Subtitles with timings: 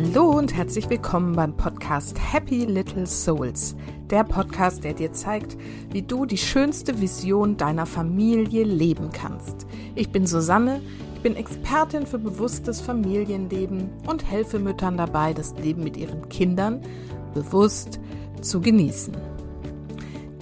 [0.00, 3.74] Hallo und herzlich willkommen beim Podcast Happy Little Souls.
[4.10, 5.56] Der Podcast, der dir zeigt,
[5.90, 9.66] wie du die schönste Vision deiner Familie leben kannst.
[9.96, 10.80] Ich bin Susanne,
[11.16, 16.80] ich bin Expertin für bewusstes Familienleben und helfe Müttern dabei, das Leben mit ihren Kindern
[17.34, 17.98] bewusst
[18.40, 19.16] zu genießen.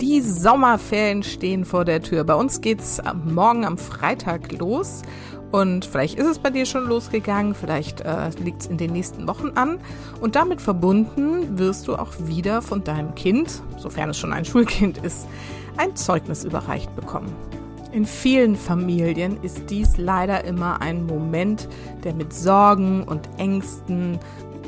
[0.03, 2.25] Die Sommerferien stehen vor der Tür.
[2.25, 5.01] Bei uns geht's morgen am Freitag los
[5.53, 9.29] und vielleicht ist es bei dir schon losgegangen, vielleicht äh, liegt es in den nächsten
[9.29, 9.79] Wochen an.
[10.21, 14.99] Und damit verbunden wirst du auch wieder von deinem Kind, sofern es schon ein Schulkind
[14.99, 15.27] ist,
[15.77, 17.33] ein Zeugnis überreicht bekommen.
[17.93, 21.69] In vielen Familien ist dies leider immer ein Moment,
[22.05, 24.19] der mit Sorgen und Ängsten,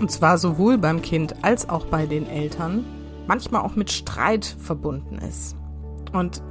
[0.01, 2.85] und zwar sowohl beim Kind als auch bei den Eltern,
[3.27, 5.57] manchmal auch mit Streit verbunden ist.
[6.13, 6.43] Und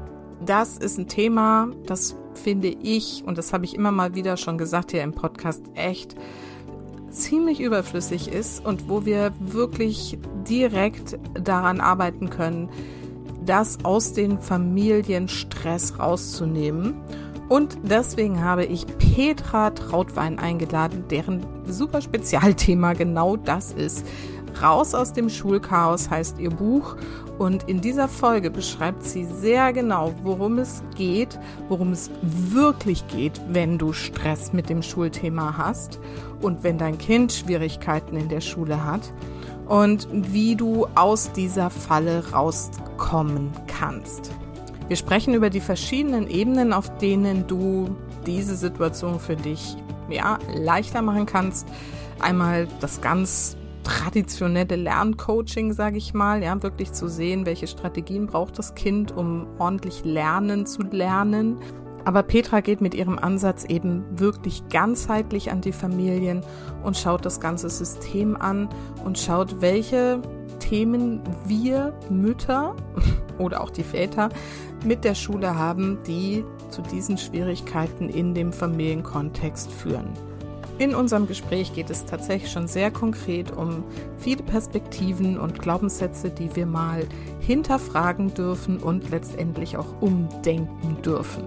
[0.46, 4.58] das ist ein Thema, das finde ich, und das habe ich immer mal wieder schon
[4.58, 6.16] gesagt hier im Podcast, echt
[7.10, 12.70] ziemlich überflüssig ist und wo wir wirklich direkt daran arbeiten können,
[13.46, 16.96] das aus den Familienstress rauszunehmen.
[17.50, 24.06] Und deswegen habe ich Petra Trautwein eingeladen, deren super Spezialthema genau das ist.
[24.62, 26.98] Raus aus dem Schulchaos heißt ihr Buch
[27.38, 33.40] und in dieser Folge beschreibt sie sehr genau, worum es geht, worum es wirklich geht,
[33.50, 36.00] wenn du Stress mit dem Schulthema hast
[36.42, 39.14] und wenn dein Kind Schwierigkeiten in der Schule hat
[39.68, 44.32] und wie du aus dieser Falle rauskommen kannst.
[44.88, 49.76] Wir sprechen über die verschiedenen Ebenen, auf denen du diese Situation für dich
[50.10, 51.68] ja, leichter machen kannst.
[52.20, 53.57] Einmal das ganz
[53.88, 59.48] traditionelle Lerncoaching, sage ich mal, ja, wirklich zu sehen, welche Strategien braucht das Kind, um
[59.60, 61.58] ordentlich lernen zu lernen.
[62.04, 66.42] Aber Petra geht mit ihrem Ansatz eben wirklich ganzheitlich an die Familien
[66.84, 68.70] und schaut das ganze System an
[69.06, 70.22] und schaut, welche
[70.60, 72.76] Themen wir Mütter
[73.38, 74.30] oder auch die Väter
[74.86, 80.10] mit der Schule haben, die zu diesen Schwierigkeiten in dem Familienkontext führen.
[80.80, 83.84] In unserem Gespräch geht es tatsächlich schon sehr konkret um
[84.20, 87.08] viele Perspektiven und Glaubenssätze, die wir mal
[87.40, 91.46] hinterfragen dürfen und letztendlich auch umdenken dürfen.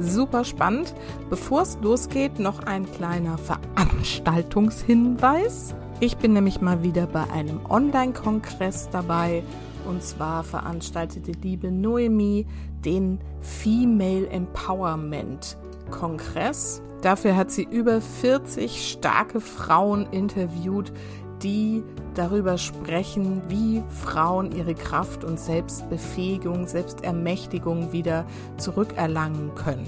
[0.00, 0.92] Super spannend.
[1.30, 5.76] Bevor es losgeht, noch ein kleiner Veranstaltungshinweis.
[6.00, 9.44] Ich bin nämlich mal wieder bei einem Online-Kongress dabei.
[9.88, 12.44] Und zwar veranstaltete liebe Noemi
[12.84, 15.56] den Female Empowerment
[15.90, 16.82] Kongress.
[17.04, 20.90] Dafür hat sie über 40 starke Frauen interviewt,
[21.42, 21.84] die
[22.14, 28.24] darüber sprechen, wie Frauen ihre Kraft und Selbstbefähigung, Selbstermächtigung wieder
[28.56, 29.86] zurückerlangen können.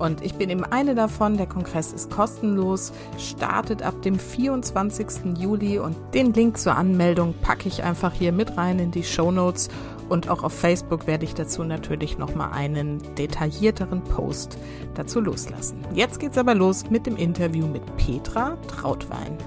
[0.00, 1.36] Und ich bin eben eine davon.
[1.36, 5.38] Der Kongress ist kostenlos, startet ab dem 24.
[5.38, 9.30] Juli und den Link zur Anmeldung packe ich einfach hier mit rein in die Show
[9.30, 9.68] Notes
[10.10, 14.58] und auch auf Facebook werde ich dazu natürlich nochmal einen detaillierteren Post
[14.94, 15.84] dazu loslassen.
[15.94, 19.38] Jetzt geht's aber los mit dem Interview mit Petra Trautwein.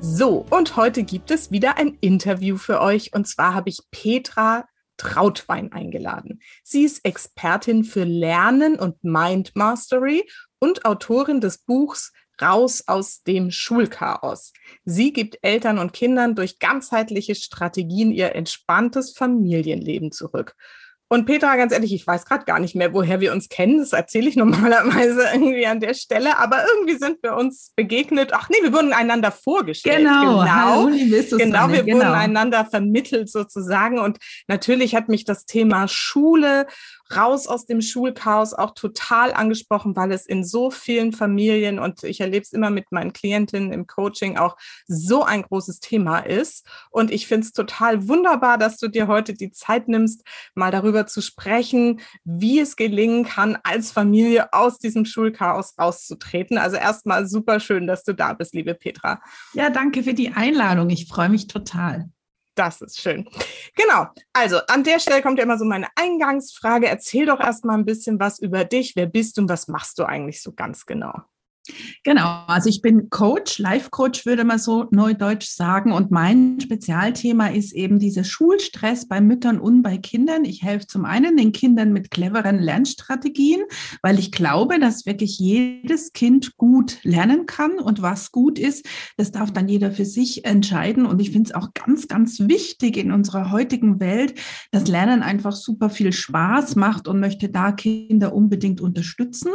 [0.00, 3.12] So, und heute gibt es wieder ein Interview für euch.
[3.14, 4.64] Und zwar habe ich Petra
[4.96, 6.40] Trautwein eingeladen.
[6.62, 10.24] Sie ist Expertin für Lernen und Mind Mastery
[10.60, 14.52] und Autorin des Buchs raus aus dem Schulchaos.
[14.84, 20.54] Sie gibt Eltern und Kindern durch ganzheitliche Strategien ihr entspanntes Familienleben zurück.
[21.08, 23.78] Und Petra, ganz ehrlich, ich weiß gerade gar nicht mehr, woher wir uns kennen.
[23.78, 26.38] Das erzähle ich normalerweise irgendwie an der Stelle.
[26.38, 28.32] Aber irgendwie sind wir uns begegnet.
[28.32, 29.98] Ach nee, wir wurden einander vorgestellt.
[29.98, 30.50] Genau, genau.
[30.50, 31.98] Hallo, genau wir genau.
[31.98, 33.98] wurden einander vermittelt sozusagen.
[33.98, 34.18] Und
[34.48, 36.66] natürlich hat mich das Thema Schule
[37.14, 42.20] raus aus dem Schulchaos auch total angesprochen, weil es in so vielen Familien und ich
[42.20, 44.56] erlebe es immer mit meinen Klientinnen im Coaching auch
[44.86, 46.66] so ein großes Thema ist.
[46.90, 50.22] Und ich finde es total wunderbar, dass du dir heute die Zeit nimmst,
[50.54, 56.58] mal darüber zu sprechen, wie es gelingen kann, als Familie aus diesem Schulchaos rauszutreten.
[56.58, 59.20] Also erstmal super schön, dass du da bist, liebe Petra.
[59.52, 60.90] Ja, danke für die Einladung.
[60.90, 62.08] Ich freue mich total.
[62.54, 63.28] Das ist schön.
[63.74, 64.06] Genau.
[64.32, 66.86] Also an der Stelle kommt ja immer so meine Eingangsfrage.
[66.86, 68.94] Erzähl doch erst mal ein bisschen was über dich.
[68.94, 71.22] Wer bist du und was machst du eigentlich so ganz genau?
[72.02, 75.92] Genau, also ich bin Coach, Life-Coach würde man so neudeutsch sagen.
[75.92, 80.44] Und mein Spezialthema ist eben dieser Schulstress bei Müttern und bei Kindern.
[80.44, 83.62] Ich helfe zum einen den Kindern mit cleveren Lernstrategien,
[84.02, 87.78] weil ich glaube, dass wirklich jedes Kind gut lernen kann.
[87.78, 88.86] Und was gut ist,
[89.16, 91.06] das darf dann jeder für sich entscheiden.
[91.06, 94.34] Und ich finde es auch ganz, ganz wichtig in unserer heutigen Welt,
[94.70, 99.52] dass Lernen einfach super viel Spaß macht und möchte da Kinder unbedingt unterstützen.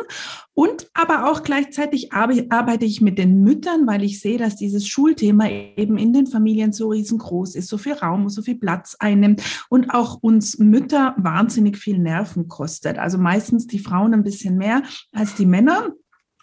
[0.59, 5.47] Und aber auch gleichzeitig arbeite ich mit den Müttern, weil ich sehe, dass dieses Schulthema
[5.47, 9.89] eben in den Familien so riesengroß ist, so viel Raum, so viel Platz einnimmt und
[9.91, 12.97] auch uns Mütter wahnsinnig viel Nerven kostet.
[12.97, 14.83] Also meistens die Frauen ein bisschen mehr
[15.13, 15.93] als die Männer.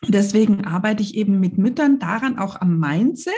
[0.02, 3.32] Deswegen arbeite ich eben mit Müttern daran auch am Mindset,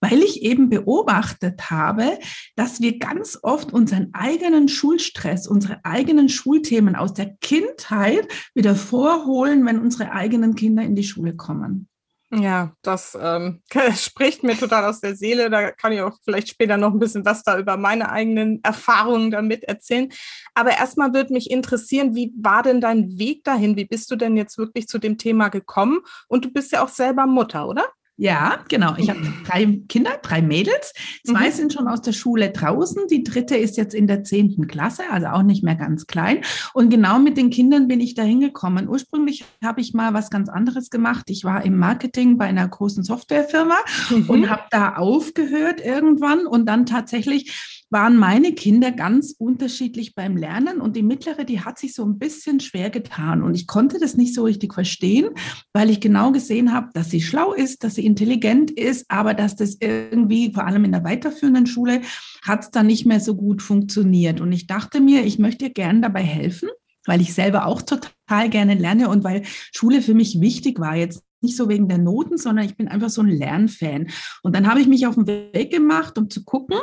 [0.00, 2.18] weil ich eben beobachtet habe,
[2.56, 9.64] dass wir ganz oft unseren eigenen Schulstress, unsere eigenen Schulthemen aus der Kindheit wieder vorholen,
[9.64, 11.88] wenn unsere eigenen Kinder in die Schule kommen.
[12.36, 13.62] Ja, das ähm,
[13.96, 15.50] spricht mir total aus der Seele.
[15.50, 19.30] Da kann ich auch vielleicht später noch ein bisschen was da über meine eigenen Erfahrungen
[19.30, 20.10] damit erzählen.
[20.54, 23.76] Aber erstmal würde mich interessieren, wie war denn dein Weg dahin?
[23.76, 26.00] Wie bist du denn jetzt wirklich zu dem Thema gekommen?
[26.26, 27.84] Und du bist ja auch selber Mutter, oder?
[28.16, 28.94] Ja, genau.
[28.96, 30.92] Ich habe drei Kinder, drei Mädels.
[31.26, 31.52] Zwei mhm.
[31.52, 33.08] sind schon aus der Schule draußen.
[33.08, 36.42] Die dritte ist jetzt in der zehnten Klasse, also auch nicht mehr ganz klein.
[36.74, 38.88] Und genau mit den Kindern bin ich da hingekommen.
[38.88, 41.24] Ursprünglich habe ich mal was ganz anderes gemacht.
[41.28, 43.76] Ich war im Marketing bei einer großen Softwarefirma
[44.10, 44.30] mhm.
[44.30, 50.80] und habe da aufgehört irgendwann und dann tatsächlich waren meine Kinder ganz unterschiedlich beim Lernen
[50.80, 54.16] und die mittlere, die hat sich so ein bisschen schwer getan und ich konnte das
[54.16, 55.30] nicht so richtig verstehen,
[55.72, 59.54] weil ich genau gesehen habe, dass sie schlau ist, dass sie intelligent ist, aber dass
[59.54, 62.00] das irgendwie vor allem in der weiterführenden Schule
[62.42, 65.72] hat es dann nicht mehr so gut funktioniert und ich dachte mir, ich möchte ihr
[65.72, 66.68] gerne dabei helfen
[67.06, 70.96] weil ich selber auch total gerne lerne und weil Schule für mich wichtig war.
[70.96, 74.08] Jetzt nicht so wegen der Noten, sondern ich bin einfach so ein Lernfan.
[74.42, 76.78] Und dann habe ich mich auf den Weg gemacht, um zu gucken,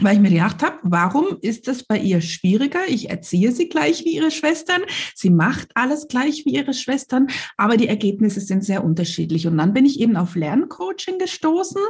[0.00, 2.80] weil ich mir gedacht habe, warum ist das bei ihr schwieriger?
[2.88, 4.82] Ich erziehe sie gleich wie ihre Schwestern,
[5.14, 9.46] sie macht alles gleich wie ihre Schwestern, aber die Ergebnisse sind sehr unterschiedlich.
[9.46, 11.80] Und dann bin ich eben auf Lerncoaching gestoßen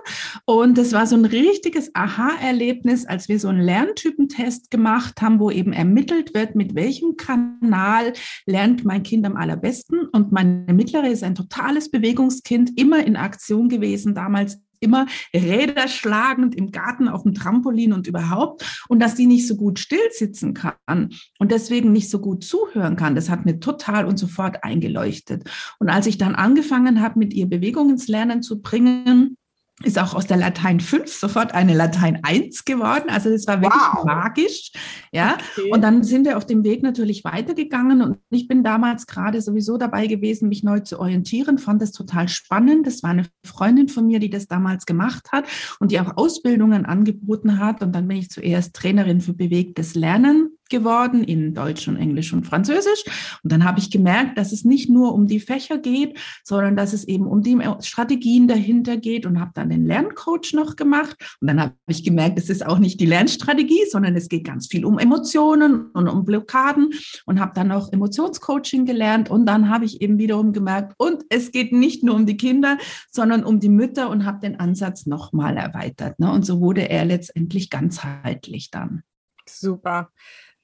[0.44, 5.50] und das war so ein richtiges Aha-Erlebnis, als wir so einen Lerntypentest gemacht haben, wo
[5.50, 8.12] eben ermittelt wird, mit welchem Kanal
[8.46, 10.08] lernt mein Kind am allerbesten.
[10.12, 16.54] Und meine mittlere ist ein totales Bewegungskind, immer in Aktion gewesen, damals immer Räder schlagend
[16.54, 20.54] im Garten auf dem Trampolin und überhaupt und dass die nicht so gut still sitzen
[20.54, 23.14] kann und deswegen nicht so gut zuhören kann.
[23.14, 25.48] Das hat mir total und sofort eingeleuchtet.
[25.78, 29.36] Und als ich dann angefangen habe, mit ihr Bewegung ins Lernen zu bringen,
[29.84, 33.10] ist auch aus der Latein 5 sofort eine Latein 1 geworden.
[33.10, 34.04] Also das war wirklich wow.
[34.04, 34.72] magisch.
[35.12, 35.36] Ja.
[35.56, 35.70] Okay.
[35.70, 39.76] Und dann sind wir auf dem Weg natürlich weitergegangen und ich bin damals gerade sowieso
[39.76, 42.86] dabei gewesen, mich neu zu orientieren, fand das total spannend.
[42.86, 45.44] Das war eine Freundin von mir, die das damals gemacht hat
[45.78, 47.82] und die auch Ausbildungen angeboten hat.
[47.82, 52.46] Und dann bin ich zuerst Trainerin für bewegtes Lernen geworden in Deutsch und Englisch und
[52.46, 53.04] Französisch.
[53.42, 56.92] Und dann habe ich gemerkt, dass es nicht nur um die Fächer geht, sondern dass
[56.92, 61.16] es eben um die Strategien dahinter geht und habe dann den Lerncoach noch gemacht.
[61.40, 64.66] Und dann habe ich gemerkt, es ist auch nicht die Lernstrategie, sondern es geht ganz
[64.66, 66.90] viel um Emotionen und um Blockaden
[67.24, 69.30] und habe dann noch Emotionscoaching gelernt.
[69.30, 72.78] Und dann habe ich eben wiederum gemerkt, und es geht nicht nur um die Kinder,
[73.10, 76.18] sondern um die Mütter und habe den Ansatz nochmal erweitert.
[76.18, 76.30] Ne?
[76.30, 79.02] Und so wurde er letztendlich ganzheitlich dann.
[79.48, 80.10] Super.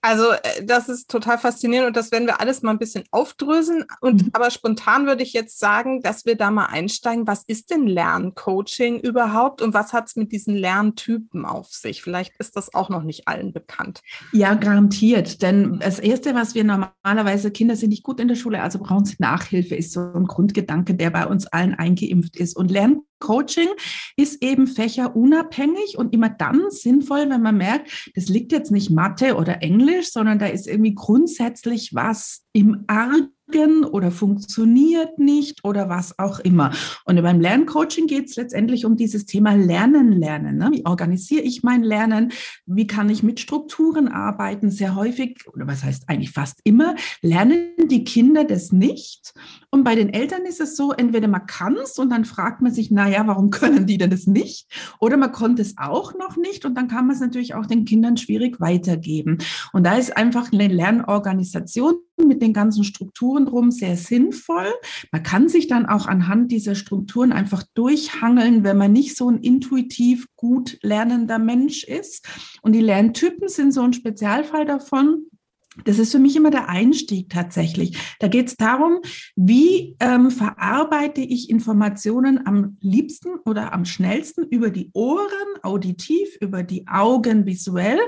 [0.03, 3.85] Also äh, das ist total faszinierend und das werden wir alles mal ein bisschen aufdröseln.
[4.01, 4.31] Und mhm.
[4.33, 7.27] aber spontan würde ich jetzt sagen, dass wir da mal einsteigen.
[7.27, 12.03] Was ist denn Lerncoaching überhaupt und was hat es mit diesen Lerntypen auf sich?
[12.03, 14.01] Vielleicht ist das auch noch nicht allen bekannt.
[14.33, 15.41] Ja, garantiert.
[15.41, 19.05] Denn das Erste, was wir normalerweise, Kinder sind nicht gut in der Schule, also brauchen
[19.05, 22.57] sie Nachhilfe, ist so ein Grundgedanke, der bei uns allen eingeimpft ist.
[22.57, 23.69] Und Lern Coaching
[24.17, 29.37] ist eben fächerunabhängig und immer dann sinnvoll, wenn man merkt, das liegt jetzt nicht Mathe
[29.37, 33.29] oder Englisch, sondern da ist irgendwie grundsätzlich was im Argen
[33.85, 36.73] oder funktioniert nicht oder was auch immer.
[37.05, 40.59] Und beim Lerncoaching geht es letztendlich um dieses Thema Lernen, Lernen.
[40.59, 40.71] Ne?
[40.73, 42.33] Wie organisiere ich mein Lernen?
[42.67, 44.71] Wie kann ich mit Strukturen arbeiten?
[44.71, 49.35] Sehr häufig, oder was heißt eigentlich fast immer, lernen die Kinder das nicht.
[49.71, 52.73] Und bei den Eltern ist es so, entweder man kann es und dann fragt man
[52.73, 54.67] sich, naja, warum können die denn das nicht?
[55.01, 57.85] Oder man konnte es auch noch nicht und dann kann man es natürlich auch den
[57.85, 59.39] Kindern schwierig weitergeben.
[59.73, 64.73] Und da ist einfach eine Lernorganisation mit den ganzen Strukturen drum sehr sinnvoll.
[65.11, 69.39] Man kann sich dann auch anhand dieser Strukturen einfach durchhangeln, wenn man nicht so ein
[69.39, 72.27] intuitiv gut lernender Mensch ist.
[72.63, 75.27] Und die Lerntypen sind so ein Spezialfall davon.
[75.85, 77.97] Das ist für mich immer der Einstieg tatsächlich.
[78.19, 78.99] Da geht es darum,
[79.37, 85.31] wie ähm, verarbeite ich Informationen am liebsten oder am schnellsten über die Ohren,
[85.63, 87.99] auditiv, über die Augen, visuell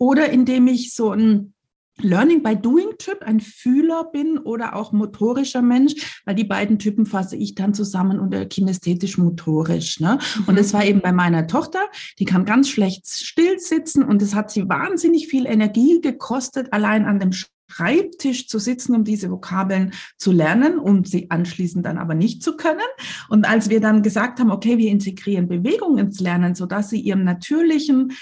[0.00, 1.51] oder indem ich so ein
[2.00, 7.06] Learning by Doing Typ, ein Fühler bin oder auch motorischer Mensch, weil die beiden Typen
[7.06, 10.00] fasse ich dann zusammen unter kinästhetisch-motorisch.
[10.00, 10.18] Ne?
[10.38, 10.44] Mhm.
[10.46, 11.80] Und das war eben bei meiner Tochter,
[12.18, 17.04] die kann ganz schlecht still sitzen und es hat sie wahnsinnig viel Energie gekostet, allein
[17.04, 17.32] an dem
[17.72, 22.56] Schreibtisch zu sitzen, um diese Vokabeln zu lernen, um sie anschließend dann aber nicht zu
[22.56, 22.80] können.
[23.28, 27.24] Und als wir dann gesagt haben, okay, wir integrieren Bewegung ins Lernen, sodass sie ihrem
[27.24, 28.12] natürlichen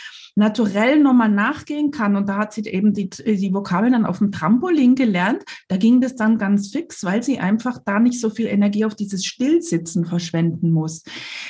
[0.41, 2.17] naturell nochmal nachgehen kann.
[2.17, 5.45] Und da hat sie eben die, die Vokabeln dann auf dem Trampolin gelernt.
[5.69, 8.95] Da ging das dann ganz fix, weil sie einfach da nicht so viel Energie auf
[8.95, 11.05] dieses Stillsitzen verschwenden muss.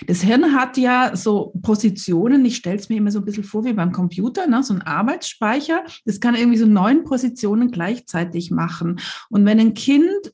[0.06, 3.64] Das Hirn hat ja so Positionen, ich stelle es mir immer so ein bisschen vor
[3.64, 4.62] wie beim Computer, ne?
[4.64, 5.84] so ein Arbeitsspeicher.
[6.04, 8.98] Das kann irgendwie so neun Positionen gleichzeitig machen.
[9.28, 10.32] Und wenn ein Kind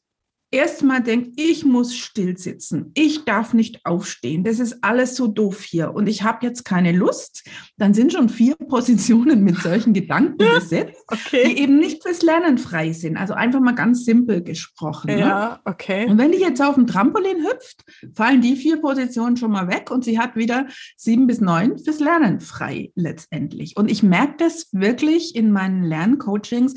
[0.51, 5.63] erstmal denkt, ich muss still sitzen, ich darf nicht aufstehen, das ist alles so doof
[5.63, 7.45] hier und ich habe jetzt keine Lust,
[7.77, 11.49] dann sind schon vier Positionen mit solchen Gedanken besetzt, okay.
[11.49, 13.17] die eben nicht fürs Lernen frei sind.
[13.17, 15.11] Also einfach mal ganz simpel gesprochen.
[15.11, 15.61] Ja, ne?
[15.65, 16.07] okay.
[16.07, 17.85] Und wenn die jetzt auf dem Trampolin hüpft,
[18.15, 22.01] fallen die vier Positionen schon mal weg und sie hat wieder sieben bis neun fürs
[22.01, 23.77] Lernen frei letztendlich.
[23.77, 26.75] Und ich merke das wirklich in meinen Lerncoachings,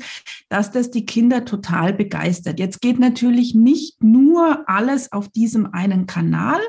[0.48, 2.58] dass das die Kinder total begeistert.
[2.58, 6.60] Jetzt geht natürlich nicht nur alles auf diesem einen Kanal,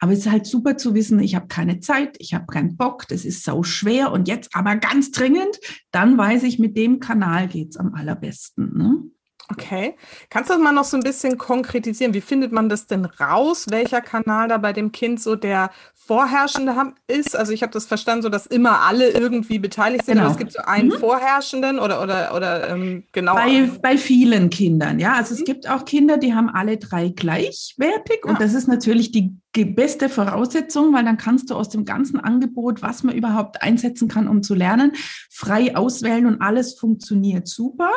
[0.00, 3.06] aber es ist halt super zu wissen, ich habe keine Zeit, ich habe keinen Bock,
[3.08, 5.58] das ist so schwer und jetzt aber ganz dringend,
[5.90, 8.76] dann weiß ich, mit dem Kanal geht es am allerbesten.
[8.76, 9.02] Ne?
[9.50, 9.94] Okay.
[10.28, 12.12] Kannst du das mal noch so ein bisschen konkretisieren?
[12.12, 16.74] Wie findet man das denn raus, welcher Kanal da bei dem Kind so der vorherrschende
[17.06, 17.34] ist?
[17.34, 20.26] Also ich habe das verstanden, so dass immer alle irgendwie beteiligt sind, genau.
[20.26, 20.98] aber es gibt so einen mhm.
[20.98, 23.34] vorherrschenden oder oder oder ähm, genau.
[23.34, 25.14] Bei, bei vielen Kindern, ja.
[25.14, 25.40] Also mhm.
[25.40, 28.30] es gibt auch Kinder, die haben alle drei gleichwertig ja.
[28.30, 32.20] und das ist natürlich die die beste Voraussetzung, weil dann kannst du aus dem ganzen
[32.20, 34.92] Angebot, was man überhaupt einsetzen kann, um zu lernen,
[35.30, 37.90] frei auswählen und alles funktioniert super.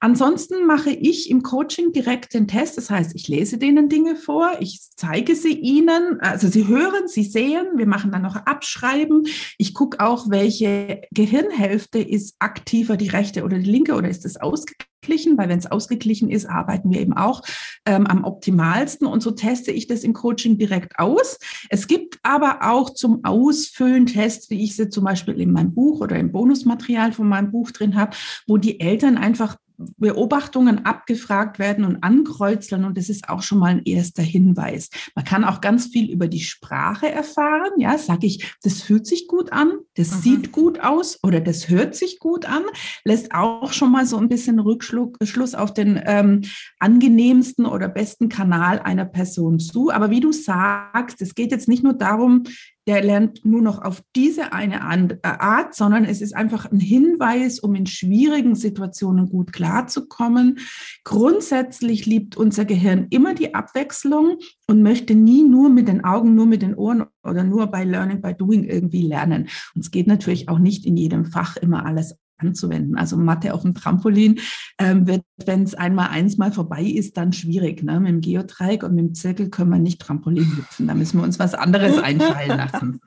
[0.00, 2.76] Ansonsten mache ich im Coaching direkt den Test.
[2.76, 7.24] Das heißt, ich lese denen Dinge vor, ich zeige sie ihnen, also sie hören, sie
[7.24, 9.22] sehen, wir machen dann noch Abschreiben.
[9.58, 14.36] Ich gucke auch, welche Gehirnhälfte ist aktiver, die rechte oder die linke oder ist das
[14.36, 17.42] ausgeglichen ausgeglichen, weil wenn es ausgeglichen ist, arbeiten wir eben auch
[17.84, 19.06] ähm, am optimalsten.
[19.06, 21.38] Und so teste ich das im Coaching direkt aus.
[21.70, 26.00] Es gibt aber auch zum Ausfüllen Tests, wie ich sie zum Beispiel in meinem Buch
[26.00, 31.84] oder im Bonusmaterial von meinem Buch drin habe, wo die Eltern einfach Beobachtungen abgefragt werden
[31.84, 34.90] und ankreuzeln und das ist auch schon mal ein erster Hinweis.
[35.14, 37.72] Man kann auch ganz viel über die Sprache erfahren.
[37.78, 40.20] Ja, sage ich, das fühlt sich gut an, das mhm.
[40.20, 42.62] sieht gut aus oder das hört sich gut an,
[43.04, 46.42] lässt auch schon mal so ein bisschen Rückschluss auf den ähm,
[46.78, 49.90] angenehmsten oder besten Kanal einer Person zu.
[49.90, 52.44] Aber wie du sagst, es geht jetzt nicht nur darum,
[52.86, 57.58] der lernt nur noch auf diese eine äh, Art, sondern es ist einfach ein Hinweis,
[57.58, 60.58] um in schwierigen Situationen gut klarzukommen.
[61.04, 64.38] Grundsätzlich liebt unser Gehirn immer die Abwechslung
[64.68, 68.20] und möchte nie nur mit den Augen, nur mit den Ohren oder nur bei Learning
[68.20, 69.48] by Doing irgendwie lernen.
[69.74, 72.96] Und es geht natürlich auch nicht in jedem Fach immer alles anzuwenden.
[72.96, 74.40] Also Mathe auf dem Trampolin
[74.78, 77.82] ähm, wird, wenn es einmal eins mal vorbei ist, dann schwierig.
[77.82, 78.00] Ne?
[78.00, 80.86] Mit dem Geodreieck und mit dem Zirkel können wir nicht Trampolin hüpfen.
[80.86, 83.00] Da müssen wir uns was anderes einfallen lassen.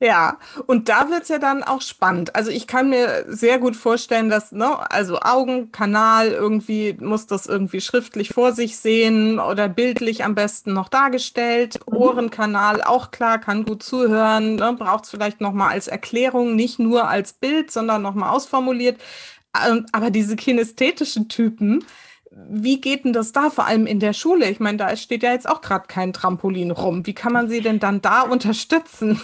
[0.00, 2.34] Ja, und da wird es ja dann auch spannend.
[2.34, 7.80] Also ich kann mir sehr gut vorstellen, dass, ne, also Augenkanal irgendwie muss das irgendwie
[7.80, 11.78] schriftlich vor sich sehen oder bildlich am besten noch dargestellt.
[11.86, 11.96] Mhm.
[11.96, 17.08] Ohrenkanal auch klar, kann gut zuhören, ne, braucht es vielleicht nochmal als Erklärung, nicht nur
[17.08, 19.00] als Bild, sondern nochmal ausformuliert.
[19.66, 21.84] Ähm, aber diese kinästhetischen Typen,
[22.34, 24.48] wie geht denn das da, vor allem in der Schule?
[24.50, 27.06] Ich meine, da steht ja jetzt auch gerade kein Trampolin rum.
[27.06, 29.20] Wie kann man sie denn dann da unterstützen?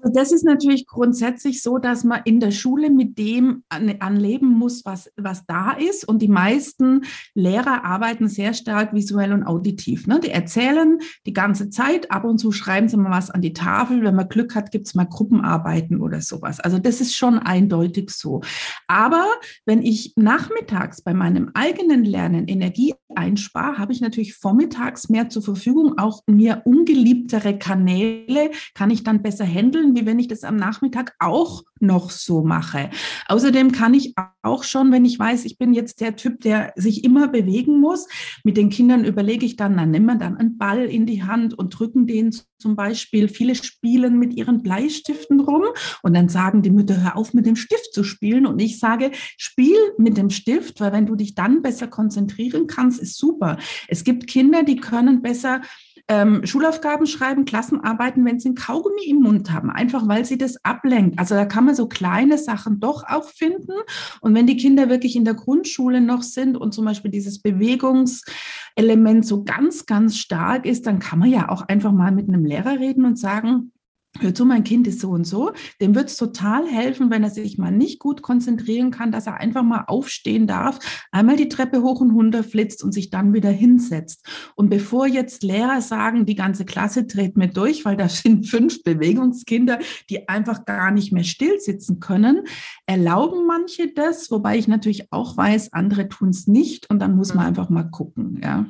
[0.00, 4.84] Also das ist natürlich grundsätzlich so, dass man in der Schule mit dem anleben muss,
[4.84, 6.06] was, was da ist.
[6.06, 7.02] Und die meisten
[7.34, 10.06] Lehrer arbeiten sehr stark visuell und auditiv.
[10.06, 10.20] Ne?
[10.20, 14.02] Die erzählen die ganze Zeit, ab und zu schreiben sie mal was an die Tafel.
[14.02, 16.60] Wenn man Glück hat, gibt es mal Gruppenarbeiten oder sowas.
[16.60, 18.42] Also das ist schon eindeutig so.
[18.86, 19.26] Aber
[19.66, 25.42] wenn ich nachmittags bei meinem eigenen Lernen Energie einspare, habe ich natürlich vormittags mehr zur
[25.42, 25.98] Verfügung.
[25.98, 30.56] Auch mir ungeliebtere Kanäle kann ich dann besser handeln handeln, wie wenn ich das am
[30.56, 32.90] Nachmittag auch noch so mache.
[33.28, 37.04] Außerdem kann ich auch schon, wenn ich weiß, ich bin jetzt der Typ, der sich
[37.04, 38.06] immer bewegen muss,
[38.42, 41.58] mit den Kindern überlege ich dann, dann nehmen wir dann einen Ball in die Hand
[41.58, 43.28] und drücken den zum Beispiel.
[43.28, 45.64] Viele spielen mit ihren Bleistiften rum
[46.02, 48.46] und dann sagen die Mütter, hör auf mit dem Stift zu spielen.
[48.46, 53.00] Und ich sage, spiel mit dem Stift, weil wenn du dich dann besser konzentrieren kannst,
[53.00, 53.58] ist super.
[53.88, 55.60] Es gibt Kinder, die können besser
[56.08, 60.62] ähm, Schulaufgaben schreiben, Klassenarbeiten, wenn sie ein Kaugummi im Mund haben, einfach weil sie das
[60.62, 61.18] ablenkt.
[61.18, 63.72] Also da kann man so kleine Sachen doch auch finden.
[64.20, 69.24] Und wenn die Kinder wirklich in der Grundschule noch sind und zum Beispiel dieses Bewegungselement
[69.24, 72.78] so ganz, ganz stark ist, dann kann man ja auch einfach mal mit einem Lehrer
[72.78, 73.72] reden und sagen,
[74.20, 77.30] hör zu, mein Kind ist so und so, dem wird es total helfen, wenn er
[77.30, 80.78] sich mal nicht gut konzentrieren kann, dass er einfach mal aufstehen darf,
[81.10, 84.26] einmal die Treppe hoch und runter flitzt und sich dann wieder hinsetzt.
[84.54, 88.82] Und bevor jetzt Lehrer sagen, die ganze Klasse dreht mir durch, weil da sind fünf
[88.84, 92.44] Bewegungskinder, die einfach gar nicht mehr still sitzen können,
[92.86, 97.34] erlauben manche das, wobei ich natürlich auch weiß, andere tun es nicht und dann muss
[97.34, 97.48] man mhm.
[97.48, 98.66] einfach mal gucken, ja.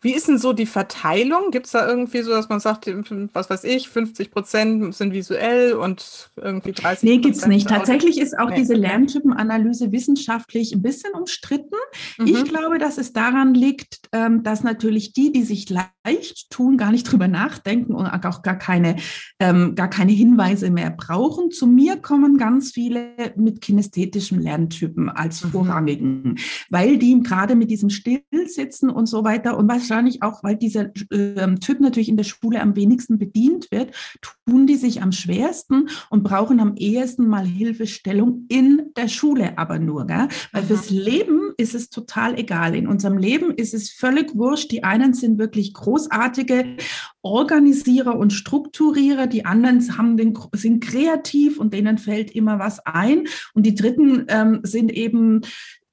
[0.00, 1.50] Wie ist denn so die Verteilung?
[1.50, 2.86] Gibt es da irgendwie so, dass man sagt,
[3.34, 7.68] was weiß ich, 50 Prozent sind visuell und irgendwie 30% Nee, gibt es nicht.
[7.68, 8.56] Tatsächlich ist auch nee.
[8.56, 11.76] diese Lerntypenanalyse wissenschaftlich ein bisschen umstritten.
[12.16, 12.26] Mhm.
[12.26, 16.90] Ich glaube, dass es daran liegt, ähm, dass natürlich die, die sich leicht tun, gar
[16.90, 18.96] nicht drüber nachdenken und auch gar keine,
[19.40, 21.50] ähm, gar keine Hinweise mehr brauchen.
[21.50, 25.50] Zu mir kommen ganz viele mit kinästhetischen Lerntypen als mhm.
[25.50, 26.36] vorrangigen, mhm.
[26.70, 30.90] weil die gerade mit diesem Stillsitzen und so weiter und und wahrscheinlich auch, weil dieser
[31.10, 35.88] äh, Typ natürlich in der Schule am wenigsten bedient wird, tun die sich am schwersten
[36.08, 40.06] und brauchen am ehesten mal Hilfestellung in der Schule aber nur.
[40.06, 40.28] Gell?
[40.52, 40.66] Weil mhm.
[40.66, 42.74] fürs Leben ist es total egal.
[42.76, 44.70] In unserem Leben ist es völlig wurscht.
[44.70, 46.76] Die einen sind wirklich großartige
[47.22, 53.24] Organisierer und Strukturierer, die anderen haben den, sind kreativ und denen fällt immer was ein.
[53.52, 55.40] Und die Dritten ähm, sind eben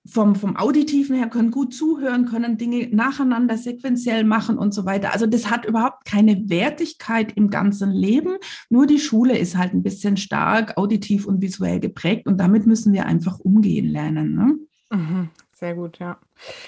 [0.05, 5.13] vom, vom Auditiven her können gut zuhören, können Dinge nacheinander sequenziell machen und so weiter.
[5.13, 8.37] Also das hat überhaupt keine Wertigkeit im ganzen Leben.
[8.69, 12.93] Nur die Schule ist halt ein bisschen stark auditiv und visuell geprägt und damit müssen
[12.93, 14.35] wir einfach umgehen lernen.
[14.35, 14.97] Ne?
[14.97, 15.29] Mhm.
[15.63, 16.17] Sehr gut, ja.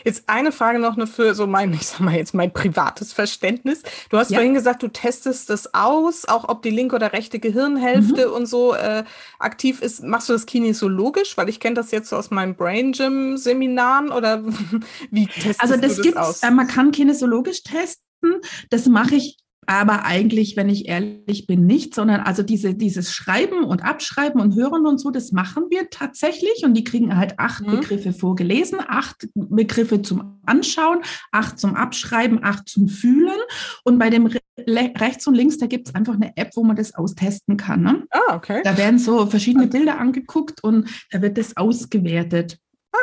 [0.05, 3.83] Jetzt eine Frage noch nur für so mein, ich sag mal jetzt mein privates Verständnis.
[4.09, 4.37] Du hast ja.
[4.37, 8.33] vorhin gesagt, du testest das aus, auch ob die linke oder rechte Gehirnhälfte mhm.
[8.33, 9.03] und so äh,
[9.37, 10.01] aktiv ist.
[10.01, 11.35] Machst du das kinesiologisch?
[11.35, 14.45] Weil ich kenne das jetzt so aus meinen Brain Gym Seminaren oder
[15.11, 16.43] wie testest also das du das aus?
[16.43, 18.39] Äh, man kann kinesiologisch testen.
[18.69, 19.35] Das mache ich
[19.67, 24.55] aber eigentlich, wenn ich ehrlich bin, nicht, sondern also diese, dieses Schreiben und Abschreiben und
[24.55, 27.71] Hören und so, das machen wir tatsächlich und die kriegen halt acht mhm.
[27.71, 30.99] Begriffe vorgelesen, acht Begriffe zum Anschauen,
[31.31, 33.39] acht zum Abschreiben, acht zum Fühlen
[33.83, 36.95] und bei dem rechts und links, da gibt es einfach eine App, wo man das
[36.95, 37.81] austesten kann.
[37.81, 38.03] Ne?
[38.11, 38.61] Ah, okay.
[38.63, 42.57] Da werden so verschiedene Bilder angeguckt und da wird das ausgewertet.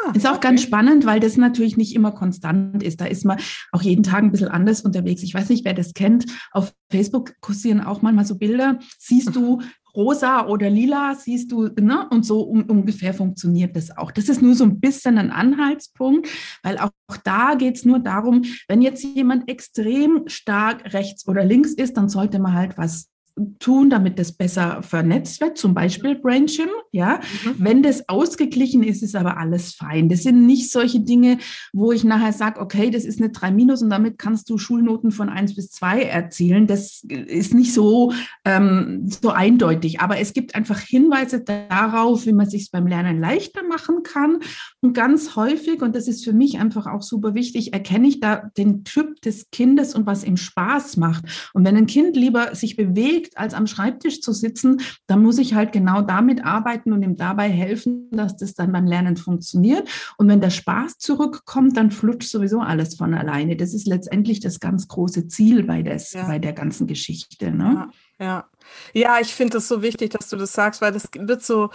[0.05, 0.49] Ah, ist auch okay.
[0.49, 3.01] ganz spannend, weil das natürlich nicht immer konstant ist.
[3.01, 3.39] Da ist man
[3.73, 5.23] auch jeden Tag ein bisschen anders unterwegs.
[5.23, 6.27] Ich weiß nicht, wer das kennt.
[6.53, 8.79] Auf Facebook kursieren auch manchmal so Bilder.
[8.99, 9.61] Siehst du
[9.95, 12.09] rosa oder lila, siehst du, ne?
[12.11, 14.11] Und so um, ungefähr funktioniert das auch.
[14.11, 16.29] Das ist nur so ein bisschen ein Anhaltspunkt,
[16.63, 16.91] weil auch
[17.25, 22.09] da geht es nur darum, wenn jetzt jemand extrem stark rechts oder links ist, dann
[22.09, 23.12] sollte man halt was
[23.59, 27.21] tun, damit das besser vernetzt wird, zum Beispiel BrainGym, ja.
[27.45, 27.55] Mhm.
[27.59, 30.09] Wenn das ausgeglichen ist, ist aber alles fein.
[30.09, 31.39] Das sind nicht solche Dinge,
[31.73, 35.11] wo ich nachher sage, okay, das ist eine 3 minus und damit kannst du Schulnoten
[35.11, 36.67] von 1 bis 2 erzielen.
[36.67, 38.13] Das ist nicht so,
[38.45, 40.01] ähm, so eindeutig.
[40.01, 44.41] Aber es gibt einfach Hinweise darauf, wie man sich beim Lernen leichter machen kann.
[44.81, 48.51] Und ganz häufig, und das ist für mich einfach auch super wichtig, erkenne ich da
[48.59, 51.25] den Typ des Kindes und was ihm Spaß macht.
[51.55, 55.39] Und wenn ein Kind lieber sich bewegt, bewegt, als am Schreibtisch zu sitzen, dann muss
[55.39, 59.89] ich halt genau damit arbeiten und ihm dabei helfen, dass das dann beim Lernen funktioniert.
[60.17, 63.57] Und wenn der Spaß zurückkommt, dann flutscht sowieso alles von alleine.
[63.57, 66.27] Das ist letztendlich das ganz große Ziel bei, des, ja.
[66.27, 67.51] bei der ganzen Geschichte.
[67.51, 67.89] Ne?
[68.19, 68.45] Ja, ja.
[68.93, 71.71] Ja, ich finde es so wichtig, dass du das sagst, weil das wird so,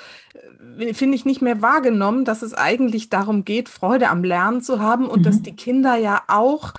[0.78, 4.80] äh, finde ich, nicht mehr wahrgenommen, dass es eigentlich darum geht, Freude am Lernen zu
[4.80, 5.24] haben und mhm.
[5.24, 6.74] dass die Kinder ja auch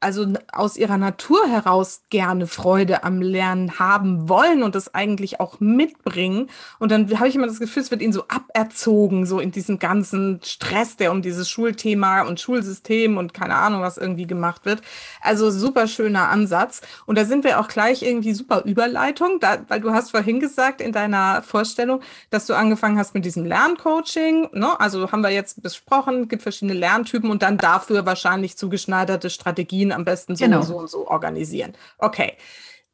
[0.00, 5.60] also aus ihrer Natur heraus gerne Freude am Lernen haben wollen und das eigentlich auch
[5.60, 6.48] mitbringen.
[6.78, 9.78] Und dann habe ich immer das Gefühl, es wird ihnen so aberzogen, so in diesem
[9.78, 14.80] ganzen Stress, der um dieses Schulthema und Schulsystem und keine Ahnung, was irgendwie gemacht wird.
[15.20, 16.80] Also super schöner Ansatz.
[17.04, 20.80] Und da sind wir auch gleich irgendwie super Überleitung, da, weil du hast vorhin gesagt
[20.80, 24.48] in deiner Vorstellung, dass du angefangen hast mit diesem Lerncoaching.
[24.54, 24.80] Ne?
[24.80, 30.04] Also haben wir jetzt besprochen, gibt verschiedene Lerntypen und dann dafür wahrscheinlich zugeschneiderte Strategien am
[30.04, 30.60] besten so genau.
[30.60, 31.72] und so und so organisieren.
[31.98, 32.34] Okay.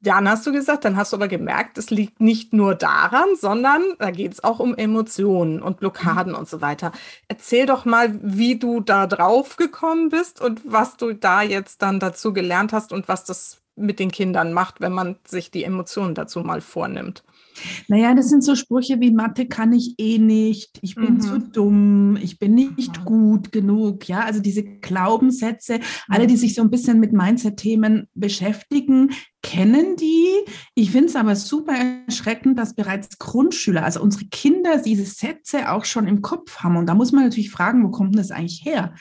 [0.02, 3.82] Dann hast du gesagt, dann hast du aber gemerkt, es liegt nicht nur daran, sondern
[3.98, 6.38] da geht es auch um Emotionen und Blockaden mhm.
[6.38, 6.92] und so weiter.
[7.28, 11.98] Erzähl doch mal, wie du da drauf gekommen bist und was du da jetzt dann
[11.98, 16.14] dazu gelernt hast und was das mit den Kindern macht, wenn man sich die Emotionen
[16.14, 17.24] dazu mal vornimmt.
[17.88, 21.20] Naja, das sind so Sprüche wie Mathe kann ich eh nicht, ich bin mhm.
[21.20, 24.08] zu dumm, ich bin nicht gut genug.
[24.08, 29.10] Ja, also diese Glaubenssätze, alle, die sich so ein bisschen mit Mindset-Themen beschäftigen,
[29.42, 30.28] kennen die.
[30.74, 31.74] Ich finde es aber super
[32.06, 36.76] erschreckend, dass bereits Grundschüler, also unsere Kinder, diese Sätze auch schon im Kopf haben.
[36.76, 38.94] Und da muss man natürlich fragen, wo kommt das eigentlich her?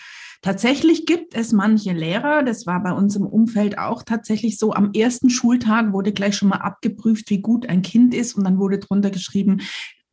[0.46, 4.92] Tatsächlich gibt es manche Lehrer, das war bei uns im Umfeld auch tatsächlich so, am
[4.94, 8.78] ersten Schultag wurde gleich schon mal abgeprüft, wie gut ein Kind ist und dann wurde
[8.78, 9.62] drunter geschrieben,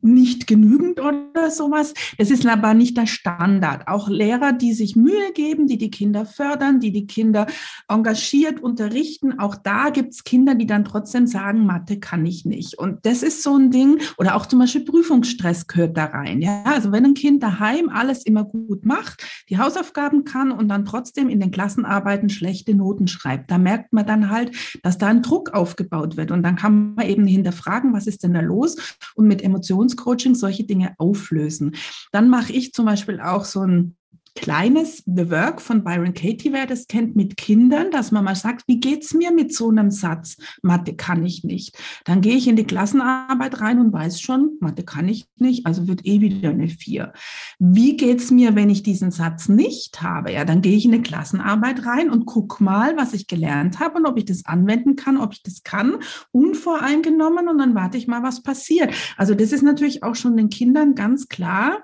[0.03, 1.93] nicht genügend oder sowas.
[2.17, 3.87] Das ist aber nicht der Standard.
[3.87, 7.47] Auch Lehrer, die sich Mühe geben, die die Kinder fördern, die die Kinder
[7.87, 12.77] engagiert unterrichten, auch da gibt es Kinder, die dann trotzdem sagen, Mathe kann ich nicht.
[12.77, 16.41] Und das ist so ein Ding, oder auch zum Beispiel Prüfungsstress gehört da rein.
[16.41, 20.85] Ja, also wenn ein Kind daheim alles immer gut macht, die Hausaufgaben kann und dann
[20.85, 24.51] trotzdem in den Klassenarbeiten schlechte Noten schreibt, da merkt man dann halt,
[24.83, 26.31] dass da ein Druck aufgebaut wird.
[26.31, 28.75] Und dann kann man eben hinterfragen, was ist denn da los?
[29.15, 31.75] Und mit Emotions Coaching solche Dinge auflösen.
[32.11, 33.97] Dann mache ich zum Beispiel auch so ein
[34.35, 38.67] kleines The Work von Byron Katie, wer das kennt, mit Kindern, dass man mal sagt,
[38.67, 40.37] wie geht's mir mit so einem Satz?
[40.61, 41.77] Mathe kann ich nicht.
[42.05, 45.87] Dann gehe ich in die Klassenarbeit rein und weiß schon, Mathe kann ich nicht, also
[45.87, 47.13] wird eh wieder eine vier.
[47.59, 50.31] Wie geht's mir, wenn ich diesen Satz nicht habe?
[50.31, 53.97] Ja, dann gehe ich in die Klassenarbeit rein und guck mal, was ich gelernt habe
[53.97, 55.97] und ob ich das anwenden kann, ob ich das kann,
[56.31, 58.93] unvoreingenommen und dann warte ich mal, was passiert.
[59.17, 61.83] Also das ist natürlich auch schon den Kindern ganz klar,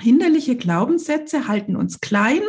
[0.00, 2.42] Hinderliche Glaubenssätze halten uns klein,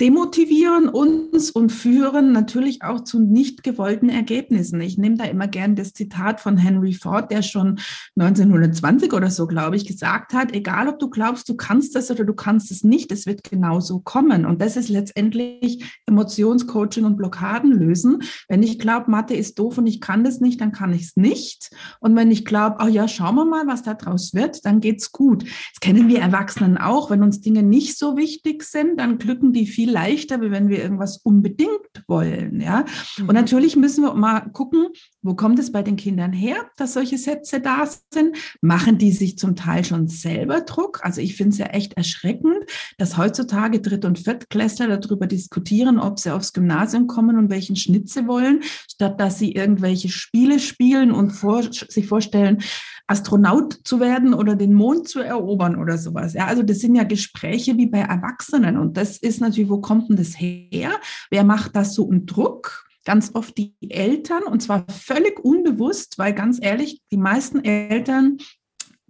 [0.00, 4.80] demotivieren uns und führen natürlich auch zu nicht gewollten Ergebnissen.
[4.80, 7.78] Ich nehme da immer gern das Zitat von Henry Ford, der schon
[8.18, 12.24] 1920 oder so, glaube ich, gesagt hat, egal ob du glaubst, du kannst das oder
[12.24, 14.46] du kannst es nicht, es wird genauso kommen.
[14.46, 18.22] Und das ist letztendlich Emotionscoaching und Blockaden lösen.
[18.48, 21.16] Wenn ich glaube, Mathe ist doof und ich kann das nicht, dann kann ich es
[21.16, 21.70] nicht.
[22.00, 25.12] Und wenn ich glaube, oh ja, schauen wir mal, was da draus wird, dann geht's
[25.12, 25.44] gut.
[25.44, 27.10] Das kennen wir Erwachsenen auch.
[27.10, 30.68] Wenn uns Dinge nicht so wichtig sind, dann glücken die viel viel leichter, wie wenn
[30.68, 31.70] wir irgendwas unbedingt
[32.06, 32.60] wollen.
[32.60, 32.84] Ja?
[33.18, 33.34] Und mhm.
[33.34, 34.88] natürlich müssen wir mal gucken,
[35.22, 38.36] wo kommt es bei den Kindern her, dass solche Sätze da sind?
[38.62, 41.00] Machen die sich zum Teil schon selber Druck?
[41.02, 42.64] Also ich finde es ja echt erschreckend,
[42.98, 48.08] dass heutzutage Dritt- und Viertklässler darüber diskutieren, ob sie aufs Gymnasium kommen und welchen Schnitt
[48.08, 52.62] sie wollen, statt dass sie irgendwelche Spiele spielen und vor, sich vorstellen,
[53.06, 56.32] Astronaut zu werden oder den Mond zu erobern oder sowas.
[56.32, 60.08] Ja, also das sind ja Gespräche wie bei Erwachsenen und das ist natürlich, wo kommt
[60.08, 60.92] denn das her?
[61.30, 62.86] Wer macht das so einen Druck?
[63.04, 68.38] Ganz oft die Eltern und zwar völlig unbewusst, weil ganz ehrlich, die meisten Eltern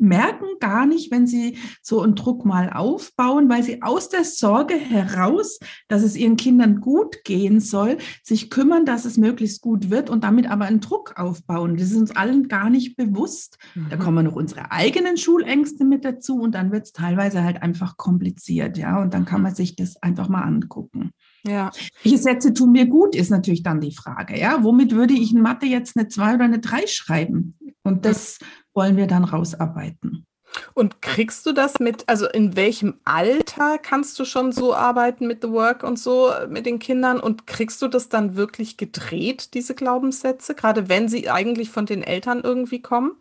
[0.05, 4.75] merken gar nicht, wenn sie so einen Druck mal aufbauen, weil sie aus der Sorge
[4.75, 10.11] heraus, dass es ihren Kindern gut gehen soll, sich kümmern, dass es möglichst gut wird
[10.11, 11.77] und damit aber einen Druck aufbauen.
[11.77, 13.59] Das ist uns allen gar nicht bewusst.
[13.75, 13.87] Mhm.
[13.91, 17.97] Da kommen noch unsere eigenen Schulängste mit dazu und dann wird es teilweise halt einfach
[17.97, 19.01] kompliziert, ja.
[19.01, 19.45] Und dann kann mhm.
[19.45, 21.11] man sich das einfach mal angucken.
[21.47, 21.71] Ja.
[22.03, 24.63] Welche Sätze tun mir gut, ist natürlich dann die Frage, ja.
[24.63, 27.59] Womit würde ich in Mathe jetzt eine 2 oder eine 3 schreiben?
[27.83, 28.39] Und das
[28.75, 30.27] wollen wir dann rausarbeiten.
[30.75, 35.43] Und kriegst du das mit, also in welchem Alter kannst du schon so arbeiten mit
[35.43, 39.75] The Work und so mit den Kindern und kriegst du das dann wirklich gedreht, diese
[39.75, 43.17] Glaubenssätze, gerade wenn sie eigentlich von den Eltern irgendwie kommen?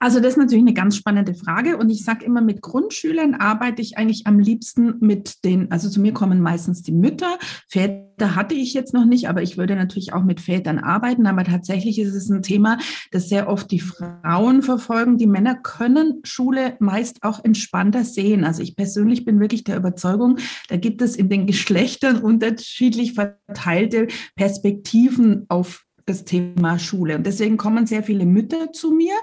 [0.00, 3.82] Also das ist natürlich eine ganz spannende Frage und ich sage immer, mit Grundschülern arbeite
[3.82, 8.54] ich eigentlich am liebsten mit den, also zu mir kommen meistens die Mütter, Väter hatte
[8.54, 12.14] ich jetzt noch nicht, aber ich würde natürlich auch mit Vätern arbeiten, aber tatsächlich ist
[12.14, 12.78] es ein Thema,
[13.10, 15.18] das sehr oft die Frauen verfolgen.
[15.18, 18.44] Die Männer können Schule meist auch entspannter sehen.
[18.44, 24.08] Also ich persönlich bin wirklich der Überzeugung, da gibt es in den Geschlechtern unterschiedlich verteilte
[24.36, 27.16] Perspektiven auf das Thema Schule.
[27.16, 29.14] Und deswegen kommen sehr viele Mütter zu mir.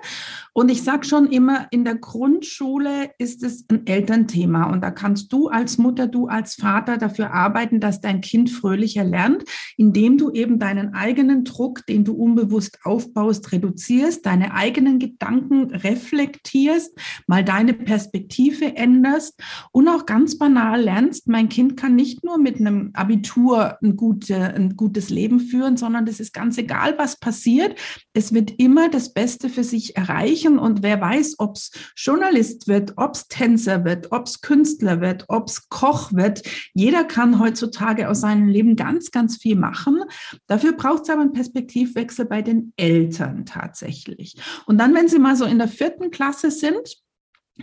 [0.53, 4.71] Und ich sage schon immer, in der Grundschule ist es ein Elternthema.
[4.71, 9.03] Und da kannst du als Mutter, du als Vater dafür arbeiten, dass dein Kind fröhlicher
[9.03, 9.43] lernt,
[9.77, 16.97] indem du eben deinen eigenen Druck, den du unbewusst aufbaust, reduzierst, deine eigenen Gedanken reflektierst,
[17.27, 19.41] mal deine Perspektive änderst
[19.71, 24.35] und auch ganz banal lernst, mein Kind kann nicht nur mit einem Abitur ein, gute,
[24.35, 27.77] ein gutes Leben führen, sondern das ist ganz egal, egal was passiert,
[28.13, 30.57] es wird immer das Beste für sich erreichen.
[30.57, 35.25] Und wer weiß, ob es Journalist wird, ob es Tänzer wird, ob es Künstler wird,
[35.27, 36.43] ob es Koch wird.
[36.73, 40.01] Jeder kann heutzutage aus seinem Leben ganz, ganz viel machen.
[40.47, 44.35] Dafür braucht es aber einen Perspektivwechsel bei den Eltern tatsächlich.
[44.65, 47.01] Und dann, wenn Sie mal so in der vierten Klasse sind,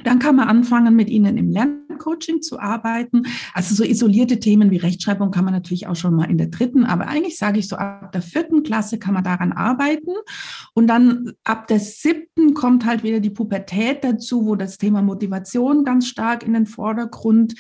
[0.04, 3.22] dann kann man anfangen, mit ihnen im Lerncoaching zu arbeiten.
[3.54, 6.84] Also so isolierte Themen wie Rechtschreibung kann man natürlich auch schon mal in der dritten,
[6.84, 10.12] aber eigentlich sage ich so, ab der vierten Klasse kann man daran arbeiten.
[10.74, 15.84] Und dann ab der siebten kommt halt wieder die Pubertät dazu, wo das Thema Motivation
[15.84, 17.54] ganz stark in den Vordergrund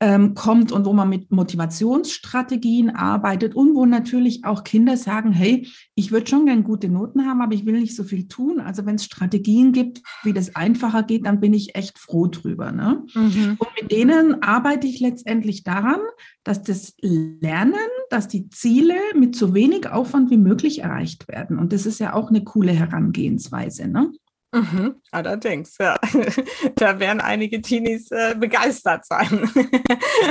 [0.00, 5.66] ähm, kommt und wo man mit Motivationsstrategien arbeitet und wo natürlich auch Kinder sagen, hey,
[5.96, 8.60] ich würde schon gern gute Noten haben, aber ich will nicht so viel tun.
[8.60, 12.70] Also wenn es Strategien gibt, wie das einfacher geht, dann bin ich echt froh drüber.
[12.70, 13.04] Ne?
[13.14, 13.56] Mhm.
[13.58, 16.00] Und mit denen arbeite ich letztendlich daran,
[16.44, 17.74] dass das Lernen,
[18.10, 21.58] dass die Ziele mit so wenig Aufwand wie möglich erreicht werden.
[21.58, 23.88] Und das ist ja auch eine coole Herangehensweise.
[23.88, 24.12] Ne?
[24.50, 25.98] Mhm, allerdings, ja.
[26.76, 29.50] Da werden einige Teenies äh, begeistert sein.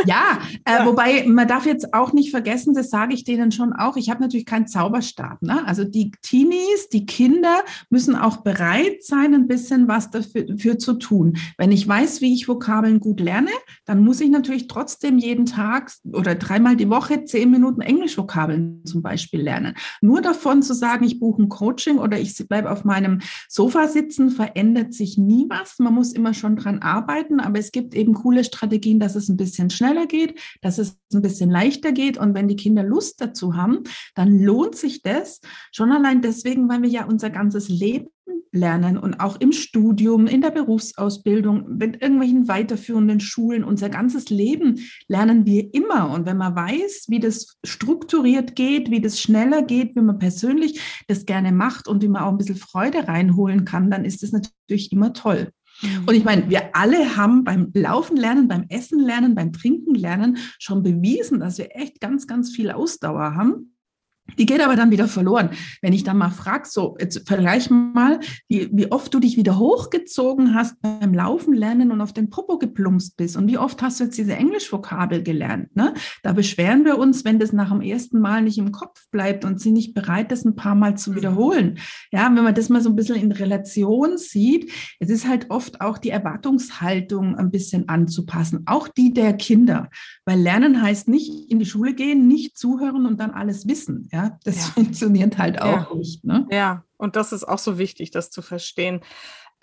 [0.05, 3.95] ja, äh, wobei man darf jetzt auch nicht vergessen, das sage ich denen schon auch,
[3.95, 5.41] ich habe natürlich keinen Zauberstab.
[5.43, 5.65] Ne?
[5.67, 10.93] Also die Teenies, die Kinder müssen auch bereit sein, ein bisschen was dafür, dafür zu
[10.93, 11.37] tun.
[11.57, 13.51] Wenn ich weiß, wie ich Vokabeln gut lerne,
[13.85, 19.03] dann muss ich natürlich trotzdem jeden Tag oder dreimal die Woche zehn Minuten Englischvokabeln zum
[19.03, 19.75] Beispiel lernen.
[20.01, 24.06] Nur davon zu sagen, ich buche ein Coaching oder ich bleibe auf meinem Sofa sitzen,
[24.07, 25.79] Sitzen verändert sich nie was.
[25.79, 29.35] Man muss immer schon dran arbeiten, aber es gibt eben coole Strategien, dass es ein
[29.35, 32.17] bisschen schneller geht, dass es ein bisschen leichter geht.
[32.17, 33.83] Und wenn die Kinder Lust dazu haben,
[34.15, 35.41] dann lohnt sich das
[35.73, 38.07] schon allein deswegen, weil wir ja unser ganzes Leben
[38.51, 44.79] lernen und auch im Studium, in der Berufsausbildung, mit irgendwelchen weiterführenden Schulen, unser ganzes Leben
[45.07, 46.09] lernen wir immer.
[46.11, 50.79] Und wenn man weiß, wie das strukturiert geht, wie das schneller geht, wie man persönlich
[51.07, 54.31] das gerne macht und wie man auch ein bisschen Freude reinholen kann, dann ist das
[54.31, 55.51] natürlich immer toll.
[56.07, 60.37] Und ich meine, wir alle haben beim Laufen lernen, beim Essen lernen, beim Trinken lernen
[60.57, 63.76] schon bewiesen, dass wir echt ganz, ganz viel Ausdauer haben.
[64.37, 65.49] Die geht aber dann wieder verloren.
[65.81, 69.57] Wenn ich dann mal frage, so, jetzt vergleich mal, wie, wie oft du dich wieder
[69.57, 73.99] hochgezogen hast beim Laufen lernen und auf den Popo geplumpst bist und wie oft hast
[73.99, 75.75] du jetzt diese Englischvokabel gelernt.
[75.75, 75.93] Ne?
[76.23, 79.59] Da beschweren wir uns, wenn das nach dem ersten Mal nicht im Kopf bleibt und
[79.59, 81.15] sind nicht bereit, das ein paar Mal zu mhm.
[81.15, 81.79] wiederholen.
[82.11, 85.81] Ja, wenn man das mal so ein bisschen in Relation sieht, es ist halt oft
[85.81, 89.89] auch die Erwartungshaltung ein bisschen anzupassen, auch die der Kinder.
[90.25, 94.09] Weil Lernen heißt nicht in die Schule gehen, nicht zuhören und dann alles wissen.
[94.11, 94.16] Ja?
[94.17, 94.63] Ja, das ja.
[94.73, 95.95] funktioniert halt auch ja.
[95.95, 96.23] nicht.
[96.23, 96.47] Ne?
[96.49, 99.01] Ja, und das ist auch so wichtig, das zu verstehen.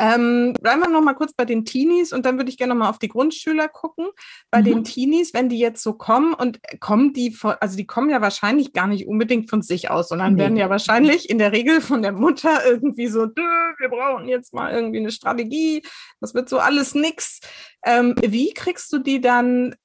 [0.01, 2.81] Ähm, bleiben wir noch mal kurz bei den Teenies und dann würde ich gerne noch
[2.81, 4.09] mal auf die Grundschüler gucken.
[4.51, 4.65] Bei mhm.
[4.65, 8.21] den Teenies, wenn die jetzt so kommen und kommen die, von, also die kommen ja
[8.21, 10.41] wahrscheinlich gar nicht unbedingt von sich aus, sondern nee.
[10.41, 14.73] werden ja wahrscheinlich in der Regel von der Mutter irgendwie so, wir brauchen jetzt mal
[14.73, 15.83] irgendwie eine Strategie,
[16.21, 17.39] das wird so alles nix.
[17.85, 19.77] Ähm, wie kriegst du die dann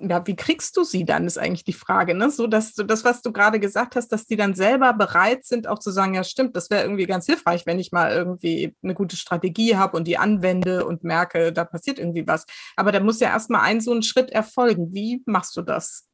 [0.00, 2.30] ja, wie kriegst du sie dann, ist eigentlich die Frage, ne?
[2.30, 5.68] So, dass du das, was du gerade gesagt hast, dass die dann selber bereit sind,
[5.68, 8.94] auch zu sagen, ja, stimmt, das wäre irgendwie ganz hilfreich, wenn ich mal irgendwie eine
[8.94, 12.46] gute Strategie habe und die anwende und merke, da passiert irgendwie was.
[12.76, 14.92] Aber da muss ja erstmal ein so ein Schritt erfolgen.
[14.92, 16.08] Wie machst du das?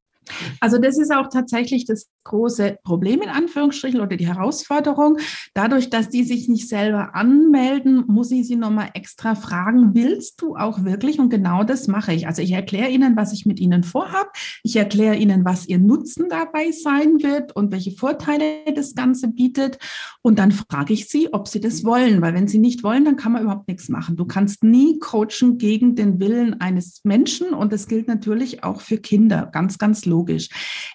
[0.60, 5.18] Also das ist auch tatsächlich das große Problem in Anführungsstrichen oder die Herausforderung.
[5.54, 10.56] Dadurch, dass die sich nicht selber anmelden, muss ich sie nochmal extra fragen, willst du
[10.56, 11.18] auch wirklich?
[11.18, 12.26] Und genau das mache ich.
[12.26, 14.28] Also ich erkläre ihnen, was ich mit ihnen vorhabe.
[14.62, 19.78] Ich erkläre ihnen, was ihr Nutzen dabei sein wird und welche Vorteile das Ganze bietet.
[20.22, 22.20] Und dann frage ich sie, ob sie das wollen.
[22.20, 24.16] Weil wenn sie nicht wollen, dann kann man überhaupt nichts machen.
[24.16, 27.54] Du kannst nie coachen gegen den Willen eines Menschen.
[27.54, 29.48] Und das gilt natürlich auch für Kinder.
[29.52, 30.48] Ganz, ganz logisch.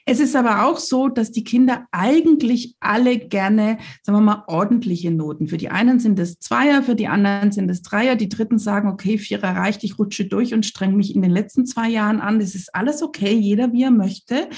[0.05, 5.09] Es ist aber auch so, dass die Kinder eigentlich alle gerne, sagen wir mal, ordentliche
[5.09, 5.47] Noten.
[5.47, 8.15] Für die einen sind es Zweier, für die anderen sind es Dreier.
[8.15, 11.65] Die Dritten sagen, okay, Vierer reicht, ich rutsche durch und strenge mich in den letzten
[11.65, 12.39] zwei Jahren an.
[12.39, 14.49] Das ist alles okay, jeder wie er möchte.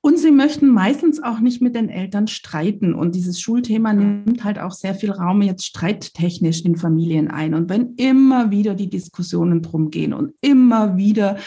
[0.00, 2.94] Und sie möchten meistens auch nicht mit den Eltern streiten.
[2.94, 7.54] Und dieses Schulthema nimmt halt auch sehr viel Raum jetzt streittechnisch in Familien ein.
[7.54, 11.38] Und wenn immer wieder die Diskussionen drum gehen und immer wieder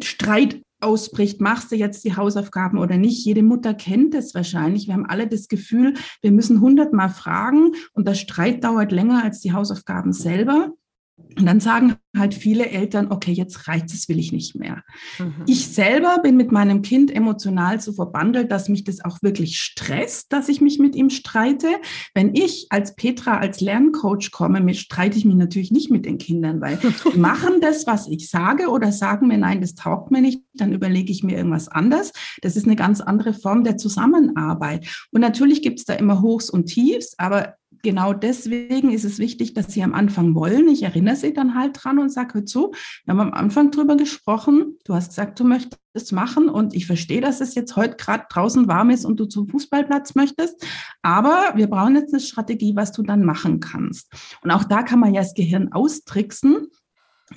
[0.00, 3.24] Streit ausbricht, machst du jetzt die Hausaufgaben oder nicht?
[3.24, 4.86] Jede Mutter kennt es wahrscheinlich.
[4.86, 9.40] Wir haben alle das Gefühl, wir müssen hundertmal fragen und der Streit dauert länger als
[9.40, 10.72] die Hausaufgaben selber.
[11.16, 14.82] Und dann sagen halt viele Eltern, okay, jetzt reicht es, will ich nicht mehr.
[15.18, 15.42] Mhm.
[15.46, 20.32] Ich selber bin mit meinem Kind emotional so verbandelt, dass mich das auch wirklich stresst,
[20.32, 21.68] dass ich mich mit ihm streite.
[22.14, 26.18] Wenn ich als Petra, als Lerncoach komme, mit, streite ich mich natürlich nicht mit den
[26.18, 30.20] Kindern, weil die machen das, was ich sage oder sagen mir, nein, das taugt mir
[30.20, 32.12] nicht, dann überlege ich mir irgendwas anders.
[32.42, 34.86] Das ist eine ganz andere Form der Zusammenarbeit.
[35.12, 39.54] Und natürlich gibt es da immer Hochs und Tiefs, aber genau deswegen ist es wichtig,
[39.54, 40.66] dass Sie am Anfang wollen.
[40.66, 42.72] Ich erinnere Sie dann halt dran und sage, hör zu,
[43.04, 44.78] wir haben am Anfang drüber gesprochen.
[44.84, 48.24] Du hast gesagt, du möchtest es machen und ich verstehe, dass es jetzt heute gerade
[48.28, 50.66] draußen warm ist und du zum Fußballplatz möchtest.
[51.02, 54.12] Aber wir brauchen jetzt eine Strategie, was du dann machen kannst.
[54.42, 56.66] Und auch da kann man ja das Gehirn austricksen.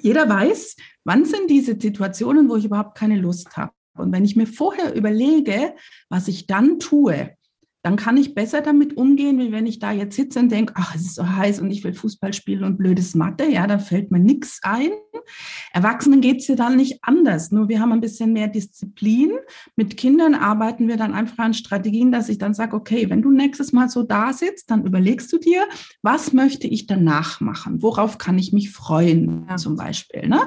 [0.01, 3.71] Jeder weiß, wann sind diese Situationen, wo ich überhaupt keine Lust habe.
[3.95, 5.75] Und wenn ich mir vorher überlege,
[6.09, 7.36] was ich dann tue,
[7.87, 10.93] dann kann ich besser damit umgehen, wie wenn ich da jetzt sitze und denke, ach,
[10.93, 13.45] es ist so heiß und ich will Fußball spielen und blödes Mathe.
[13.45, 14.89] Ja, da fällt mir nichts ein.
[15.71, 17.49] Erwachsenen geht es ja dann nicht anders.
[17.51, 19.31] Nur wir haben ein bisschen mehr Disziplin.
[19.77, 23.31] Mit Kindern arbeiten wir dann einfach an Strategien, dass ich dann sage, okay, wenn du
[23.31, 25.65] nächstes Mal so da sitzt, dann überlegst du dir,
[26.01, 27.81] was möchte ich danach machen?
[27.81, 30.27] Worauf kann ich mich freuen, zum Beispiel?
[30.27, 30.41] Ne?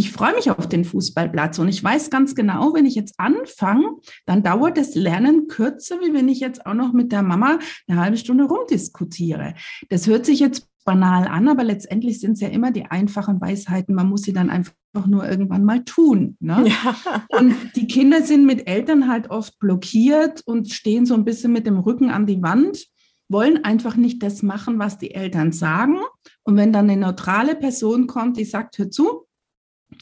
[0.00, 3.96] Ich freue mich auf den Fußballplatz und ich weiß ganz genau, wenn ich jetzt anfange,
[4.24, 8.00] dann dauert das Lernen kürzer, wie wenn ich jetzt auch noch mit der Mama eine
[8.00, 9.52] halbe Stunde rumdiskutiere.
[9.90, 13.94] Das hört sich jetzt banal an, aber letztendlich sind es ja immer die einfachen Weisheiten.
[13.94, 14.72] Man muss sie dann einfach
[15.06, 16.38] nur irgendwann mal tun.
[16.40, 16.64] Ne?
[16.66, 16.96] Ja.
[17.38, 21.66] Und die Kinder sind mit Eltern halt oft blockiert und stehen so ein bisschen mit
[21.66, 22.86] dem Rücken an die Wand,
[23.28, 25.98] wollen einfach nicht das machen, was die Eltern sagen.
[26.42, 29.26] Und wenn dann eine neutrale Person kommt, die sagt, hör zu,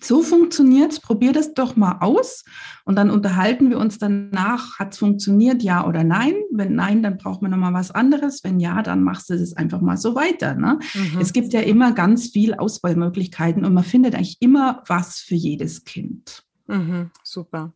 [0.01, 2.45] so funktioniert es, probier das doch mal aus
[2.85, 6.35] und dann unterhalten wir uns danach, hat es funktioniert, ja oder nein.
[6.51, 8.45] Wenn nein, dann braucht man nochmal was anderes.
[8.45, 10.55] Wenn ja, dann machst du das einfach mal so weiter.
[10.55, 10.79] Ne?
[10.95, 11.21] Mhm.
[11.21, 15.85] Es gibt ja immer ganz viel Auswahlmöglichkeiten und man findet eigentlich immer was für jedes
[15.85, 16.45] Kind.
[16.67, 17.73] Mhm, super.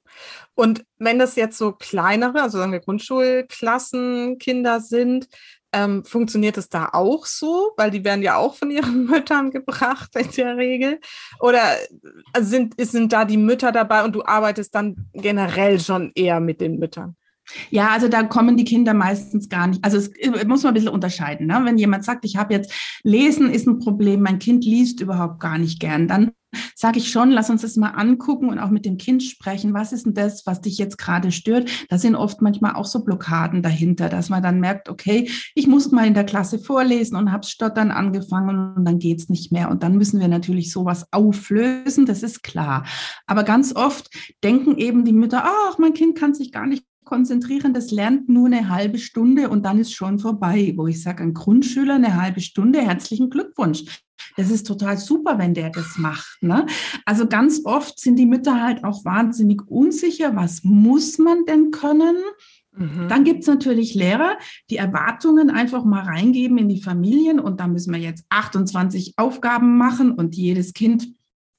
[0.54, 5.28] Und wenn das jetzt so kleinere, also sagen wir Grundschulklassen, Kinder sind,
[5.72, 7.72] ähm, funktioniert es da auch so?
[7.76, 11.00] Weil die werden ja auch von ihren Müttern gebracht in der Regel.
[11.40, 11.62] Oder
[12.32, 16.60] äh, sind, sind da die Mütter dabei und du arbeitest dann generell schon eher mit
[16.60, 17.16] den Müttern?
[17.70, 19.84] Ja, also da kommen die Kinder meistens gar nicht.
[19.84, 21.46] Also es äh, muss man ein bisschen unterscheiden.
[21.46, 21.60] Ne?
[21.64, 25.58] Wenn jemand sagt, ich habe jetzt Lesen ist ein Problem, mein Kind liest überhaupt gar
[25.58, 26.32] nicht gern, dann
[26.74, 29.74] sage ich schon, lass uns das mal angucken und auch mit dem Kind sprechen.
[29.74, 31.70] Was ist denn das, was dich jetzt gerade stört?
[31.88, 35.90] Da sind oft manchmal auch so Blockaden dahinter, dass man dann merkt, okay, ich muss
[35.90, 39.70] mal in der Klasse vorlesen und habe stottern angefangen und dann geht's nicht mehr.
[39.70, 42.84] Und dann müssen wir natürlich sowas auflösen, das ist klar.
[43.26, 44.10] Aber ganz oft
[44.42, 48.46] denken eben die Mütter, ach, mein Kind kann sich gar nicht konzentrieren, das lernt nur
[48.46, 50.72] eine halbe Stunde und dann ist schon vorbei.
[50.76, 53.84] Wo ich sage, ein Grundschüler eine halbe Stunde, herzlichen Glückwunsch.
[54.38, 56.42] Das ist total super, wenn der das macht.
[56.42, 56.64] Ne?
[57.04, 62.16] Also ganz oft sind die Mütter halt auch wahnsinnig unsicher, was muss man denn können?
[62.74, 63.08] Mhm.
[63.10, 64.38] Dann gibt es natürlich Lehrer,
[64.70, 69.76] die Erwartungen einfach mal reingeben in die Familien und da müssen wir jetzt 28 Aufgaben
[69.76, 71.08] machen und jedes Kind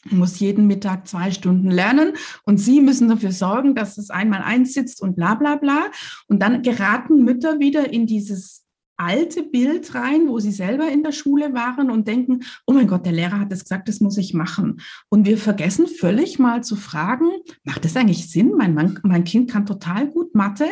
[0.09, 2.13] muss jeden Mittag zwei Stunden lernen
[2.43, 5.85] und Sie müssen dafür sorgen, dass es einmal eins sitzt und bla bla bla.
[6.27, 8.63] Und dann geraten Mütter wieder in dieses
[8.97, 13.05] alte Bild rein, wo sie selber in der Schule waren und denken, oh mein Gott,
[13.05, 14.81] der Lehrer hat das gesagt, das muss ich machen.
[15.09, 17.29] Und wir vergessen völlig mal zu fragen,
[17.63, 18.53] macht das eigentlich Sinn?
[18.55, 20.67] Mein, Mann, mein Kind kann total gut Mathe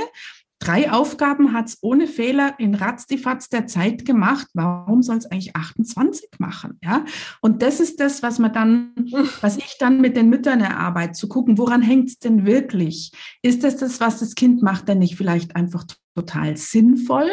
[0.61, 4.45] Drei Aufgaben hat es ohne Fehler in Ratzdifatz der Zeit gemacht.
[4.53, 6.77] Warum soll es eigentlich 28 machen?
[6.83, 7.03] Ja?
[7.41, 8.93] Und das ist das, was man dann,
[9.41, 13.11] was ich dann mit den Müttern erarbeite, zu gucken, woran hängt es denn wirklich?
[13.41, 15.83] Ist das das, was das Kind macht, denn nicht vielleicht einfach
[16.15, 17.29] total sinnvoll.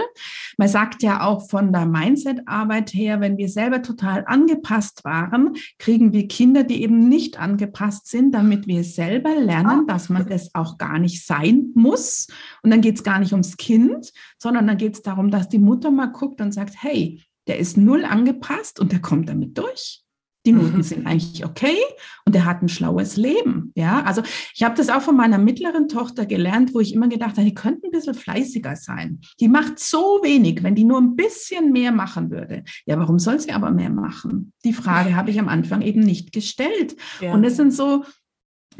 [0.57, 6.12] Man sagt ja auch von der Mindset-Arbeit her, wenn wir selber total angepasst waren, kriegen
[6.12, 10.79] wir Kinder, die eben nicht angepasst sind, damit wir selber lernen, dass man das auch
[10.79, 12.29] gar nicht sein muss.
[12.62, 15.59] Und dann geht es gar nicht ums Kind, sondern dann geht es darum, dass die
[15.59, 20.03] Mutter mal guckt und sagt, hey, der ist null angepasst und der kommt damit durch.
[20.49, 20.83] Die Noten mhm.
[20.83, 21.77] sind eigentlich okay
[22.25, 23.71] und er hat ein schlaues Leben.
[23.75, 24.23] Ja, also
[24.55, 27.55] ich habe das auch von meiner mittleren Tochter gelernt, wo ich immer gedacht habe, die
[27.55, 29.21] könnte ein bisschen fleißiger sein.
[29.41, 32.65] Die macht so wenig, wenn die nur ein bisschen mehr machen würde.
[32.87, 34.55] Ja, warum soll sie aber mehr machen?
[34.65, 36.97] Die Frage habe ich am Anfang eben nicht gestellt.
[37.21, 37.35] Ja.
[37.35, 38.05] Und es sind so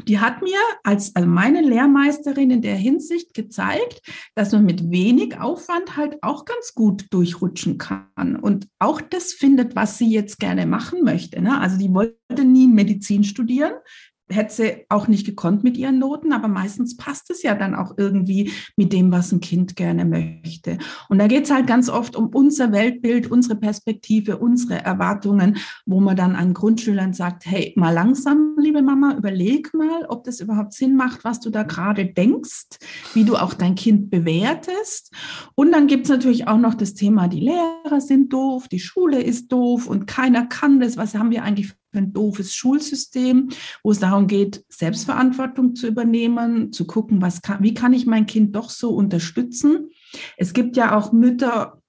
[0.07, 4.01] die hat mir als also meine Lehrmeisterin in der Hinsicht gezeigt,
[4.35, 9.75] dass man mit wenig Aufwand halt auch ganz gut durchrutschen kann und auch das findet,
[9.75, 11.41] was sie jetzt gerne machen möchte.
[11.41, 11.59] Ne?
[11.59, 13.73] Also die wollte nie Medizin studieren,
[14.31, 17.93] hätte sie auch nicht gekonnt mit ihren Noten, aber meistens passt es ja dann auch
[17.97, 20.77] irgendwie mit dem, was ein Kind gerne möchte.
[21.09, 25.99] Und da geht es halt ganz oft um unser Weltbild, unsere Perspektive, unsere Erwartungen, wo
[25.99, 30.73] man dann an Grundschülern sagt, hey, mal langsam, liebe Mama, überleg mal, ob das überhaupt
[30.73, 32.77] Sinn macht, was du da gerade denkst,
[33.13, 35.11] wie du auch dein Kind bewertest.
[35.55, 39.21] Und dann gibt es natürlich auch noch das Thema, die Lehrer sind doof, die Schule
[39.21, 40.97] ist doof und keiner kann das.
[40.97, 43.49] Was haben wir eigentlich ein doofes Schulsystem,
[43.83, 48.25] wo es darum geht, Selbstverantwortung zu übernehmen, zu gucken, was kann, wie kann ich mein
[48.25, 49.89] Kind doch so unterstützen.
[50.37, 51.81] Es gibt ja auch Mütter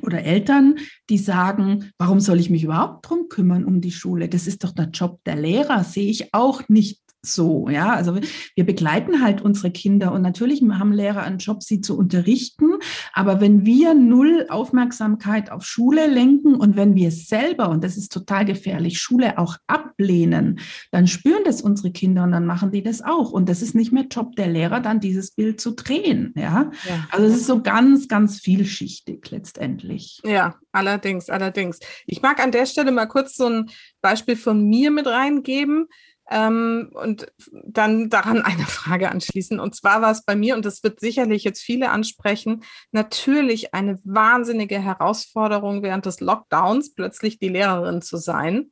[0.00, 0.76] oder Eltern,
[1.10, 4.28] die sagen, warum soll ich mich überhaupt drum kümmern um die Schule?
[4.28, 7.90] Das ist doch der Job der Lehrer, sehe ich auch nicht so, ja.
[7.90, 8.18] Also
[8.56, 12.72] wir begleiten halt unsere Kinder und natürlich haben Lehrer einen Job, sie zu unterrichten.
[13.12, 18.12] Aber wenn wir null Aufmerksamkeit auf Schule lenken und wenn wir selber, und das ist
[18.12, 20.58] total gefährlich, Schule auch ablehnen,
[20.90, 23.30] dann spüren das unsere Kinder und dann machen die das auch.
[23.30, 26.72] Und das ist nicht mehr Job der Lehrer, dann dieses Bild zu drehen, ja.
[26.88, 27.06] ja.
[27.10, 30.20] Also es ist so ganz, ganz vielschichtig letztendlich.
[30.24, 31.78] Ja, allerdings, allerdings.
[32.06, 33.70] Ich mag an der Stelle mal kurz so ein
[34.00, 35.86] Beispiel von mir mit reingeben.
[36.32, 37.26] Ähm, und
[37.64, 39.60] dann daran eine Frage anschließen.
[39.60, 43.98] Und zwar war es bei mir, und das wird sicherlich jetzt viele ansprechen, natürlich eine
[44.04, 48.70] wahnsinnige Herausforderung während des Lockdowns, plötzlich die Lehrerin zu sein.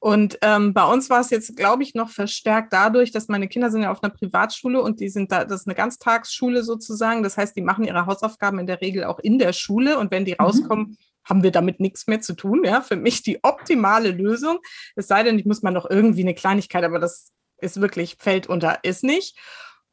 [0.00, 3.70] Und ähm, bei uns war es jetzt, glaube ich, noch verstärkt dadurch, dass meine Kinder
[3.70, 7.24] sind ja auf einer Privatschule und die sind da, das ist eine Ganztagsschule sozusagen.
[7.24, 10.24] Das heißt, die machen ihre Hausaufgaben in der Regel auch in der Schule und wenn
[10.24, 10.44] die mhm.
[10.44, 12.62] rauskommen, haben wir damit nichts mehr zu tun.
[12.64, 14.58] Ja, für mich die optimale Lösung.
[14.94, 18.46] Es sei denn, ich muss mal noch irgendwie eine Kleinigkeit, aber das ist wirklich, fällt
[18.46, 19.36] unter, ist nicht.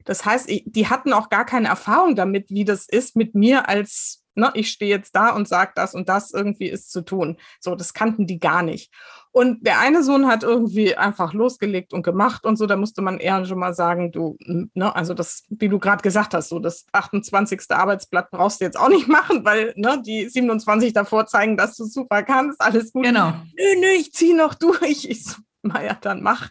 [0.05, 4.23] Das heißt, die hatten auch gar keine Erfahrung damit, wie das ist mit mir als,
[4.35, 7.37] ne, ich stehe jetzt da und sage das und das irgendwie ist zu tun.
[7.59, 8.91] So, das kannten die gar nicht.
[9.31, 13.19] Und der eine Sohn hat irgendwie einfach losgelegt und gemacht und so, da musste man
[13.19, 16.85] eher schon mal sagen, du, ne, also das, wie du gerade gesagt hast, so das
[16.93, 17.63] 28.
[17.69, 21.85] Arbeitsblatt brauchst du jetzt auch nicht machen, weil ne, die 27 davor zeigen, dass du
[21.85, 23.03] super kannst, alles gut.
[23.03, 23.31] Genau.
[23.57, 25.05] Nö, nö, ich zieh noch durch.
[25.15, 26.49] Ich so, naja, dann mach.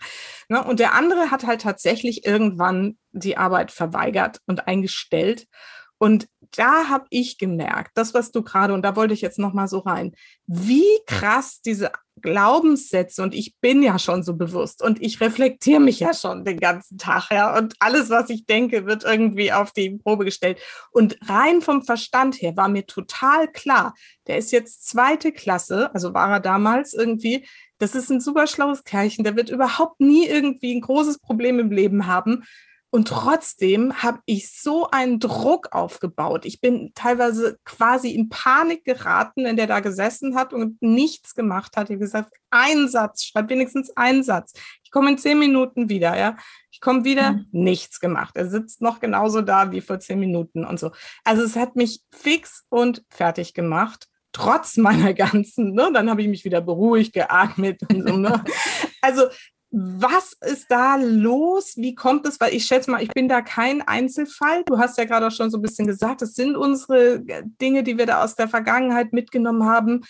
[0.49, 5.47] Ne, und der andere hat halt tatsächlich irgendwann die Arbeit verweigert und eingestellt.
[5.99, 9.53] Und da habe ich gemerkt, das, was du gerade, und da wollte ich jetzt noch
[9.53, 10.13] mal so rein,
[10.47, 16.01] wie krass diese Glaubenssätze und ich bin ja schon so bewusst und ich reflektiere mich
[16.01, 19.99] ja schon den ganzen Tag, ja, und alles, was ich denke, wird irgendwie auf die
[19.99, 20.59] Probe gestellt.
[20.93, 23.95] Und rein vom Verstand her war mir total klar,
[24.27, 27.47] der ist jetzt zweite Klasse, also war er damals irgendwie,
[27.79, 31.73] das ist ein super schlaues Kerlchen, der wird überhaupt nie irgendwie ein großes Problem im
[31.73, 32.45] Leben haben.
[32.95, 36.45] Und trotzdem habe ich so einen Druck aufgebaut.
[36.45, 41.77] Ich bin teilweise quasi in Panik geraten, in der da gesessen hat und nichts gemacht
[41.77, 41.91] hat.
[41.91, 44.53] Ich habe gesagt, ein Satz, schreib wenigstens einen Satz.
[44.85, 46.37] Ich komme in zehn Minuten wieder, ja.
[46.71, 47.47] Ich komme wieder, mhm.
[47.51, 48.37] nichts gemacht.
[48.37, 50.93] Er sitzt noch genauso da wie vor zehn Minuten und so.
[51.25, 56.29] Also es hat mich fix und fertig gemacht trotz meiner ganzen, ne, dann habe ich
[56.29, 58.17] mich wieder beruhigt, geatmet und so.
[58.19, 58.45] Ne?
[59.01, 59.25] Also
[59.77, 61.73] was ist da los?
[61.77, 62.39] Wie kommt es?
[62.39, 64.63] Weil ich schätze mal, ich bin da kein Einzelfall.
[64.67, 67.83] Du hast ja gerade auch schon so ein bisschen gesagt, das sind unsere äh, Dinge,
[67.83, 70.03] die wir da aus der Vergangenheit mitgenommen haben.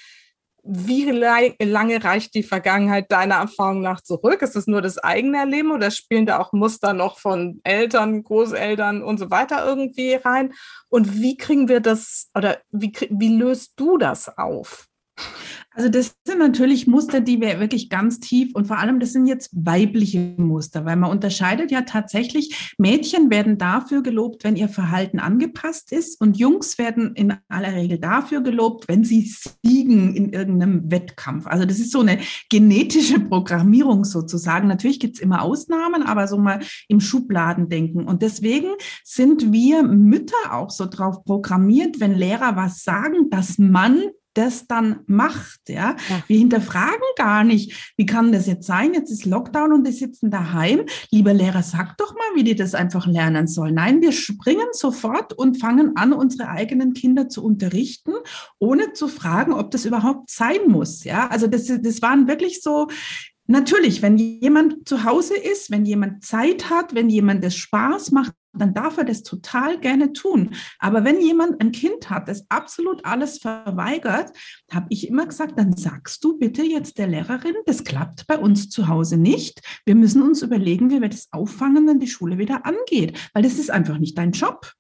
[0.63, 4.43] Wie lange reicht die Vergangenheit deiner Erfahrung nach zurück?
[4.43, 9.03] Ist es nur das eigene Erleben oder spielen da auch Muster noch von Eltern, Großeltern
[9.03, 10.53] und so weiter irgendwie rein?
[10.89, 14.89] Und wie kriegen wir das oder wie, wie löst du das auf?
[15.77, 19.27] Also das sind natürlich Muster, die wir wirklich ganz tief und vor allem das sind
[19.27, 25.19] jetzt weibliche Muster, weil man unterscheidet ja tatsächlich, Mädchen werden dafür gelobt, wenn ihr Verhalten
[25.19, 29.29] angepasst ist und Jungs werden in aller Regel dafür gelobt, wenn sie
[29.65, 31.49] siegen in irgendeinem Wettkampf.
[31.49, 32.19] Also das ist so eine
[32.51, 34.69] genetische Programmierung sozusagen.
[34.69, 38.05] Natürlich gibt es immer Ausnahmen, aber so mal im Schubladendenken.
[38.05, 38.69] Und deswegen
[39.03, 44.01] sind wir Mütter auch so drauf programmiert, wenn Lehrer was sagen, dass man
[44.35, 45.69] das dann macht.
[45.69, 45.97] Ja?
[46.09, 46.23] ja?
[46.27, 48.95] Wir hinterfragen gar nicht, wie kann das jetzt sein?
[48.95, 50.85] Jetzt ist Lockdown und die sitzen daheim.
[51.11, 53.75] Lieber Lehrer, sag doch mal, wie die das einfach lernen sollen.
[53.75, 58.13] Nein, wir springen sofort und fangen an, unsere eigenen Kinder zu unterrichten,
[58.59, 61.05] ohne zu fragen, ob das überhaupt sein muss.
[61.05, 62.89] Ja, also das, das waren wirklich so
[63.47, 68.33] Natürlich, wenn jemand zu Hause ist, wenn jemand Zeit hat, wenn jemand es Spaß macht,
[68.61, 70.51] dann darf er das total gerne tun.
[70.79, 74.31] Aber wenn jemand ein Kind hat, das absolut alles verweigert,
[74.73, 78.69] habe ich immer gesagt, dann sagst du bitte jetzt der Lehrerin, das klappt bei uns
[78.69, 79.61] zu Hause nicht.
[79.85, 83.59] Wir müssen uns überlegen, wie wir das auffangen, wenn die Schule wieder angeht, weil das
[83.59, 84.73] ist einfach nicht dein Job.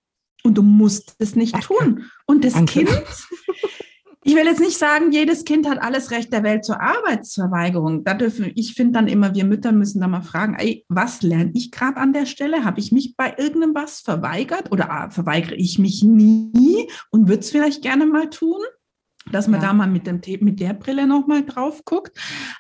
[0.43, 2.05] Und du musst es nicht tun.
[2.27, 2.85] Und das Danke.
[2.85, 2.91] Kind
[4.27, 8.05] ich will jetzt nicht sagen, jedes Kind hat alles Recht der Welt zur Arbeitsverweigerung.
[8.05, 11.51] Da dürfen, ich finde dann immer, wir Mütter müssen da mal fragen, ey, was lerne
[11.55, 12.65] ich gerade an der Stelle?
[12.65, 17.41] Habe ich mich bei irgendeinem was verweigert oder ah, verweigere ich mich nie und würde
[17.41, 18.61] es vielleicht gerne mal tun?
[19.31, 19.69] Dass man ja.
[19.69, 22.17] da mal mit, dem, mit der Brille nochmal drauf guckt.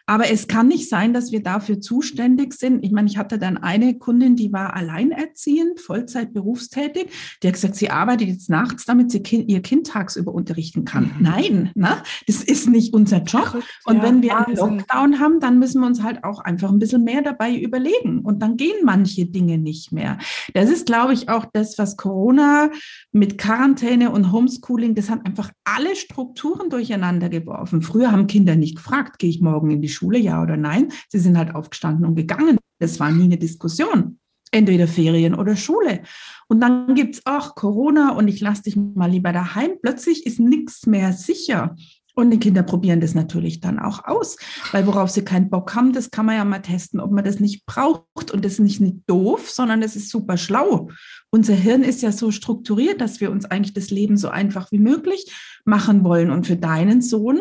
[0.06, 2.84] Aber es kann nicht sein, dass wir dafür zuständig sind.
[2.84, 7.08] Ich meine, ich hatte dann eine Kundin, die war alleinerziehend, Vollzeit berufstätig.
[7.42, 11.12] Die hat gesagt, sie arbeitet jetzt nachts, damit sie kind, ihr Kind tagsüber unterrichten kann.
[11.16, 11.22] Mhm.
[11.22, 12.02] Nein, ne?
[12.26, 13.44] das ist nicht unser Job.
[13.44, 14.58] Verrückt, und ja, wenn wir Wahnsinn.
[14.58, 18.20] einen Lockdown haben, dann müssen wir uns halt auch einfach ein bisschen mehr dabei überlegen.
[18.20, 20.18] Und dann gehen manche Dinge nicht mehr.
[20.54, 22.70] Das ist, glaube ich, auch das, was Corona
[23.12, 27.82] mit Quarantäne und Homeschooling, das hat einfach alle Strukturen Strukturen durcheinander geworfen.
[27.82, 30.92] Früher haben Kinder nicht gefragt, gehe ich morgen in die Schule, ja oder nein.
[31.09, 32.59] Sie sind halt aufgestanden und gegangen.
[32.78, 34.18] Das war nie eine Diskussion.
[34.52, 36.02] Entweder Ferien oder Schule.
[36.48, 39.72] Und dann gibt es auch Corona und ich lasse dich mal lieber daheim.
[39.82, 41.74] Plötzlich ist nichts mehr sicher.
[42.14, 44.36] Und die Kinder probieren das natürlich dann auch aus,
[44.70, 47.40] weil worauf sie keinen Bock haben, das kann man ja mal testen, ob man das
[47.40, 48.30] nicht braucht.
[48.30, 50.90] Und das ist nicht, nicht doof, sondern das ist super schlau.
[51.30, 54.78] Unser Hirn ist ja so strukturiert, dass wir uns eigentlich das Leben so einfach wie
[54.78, 55.32] möglich
[55.64, 56.30] machen wollen.
[56.30, 57.40] Und für deinen Sohn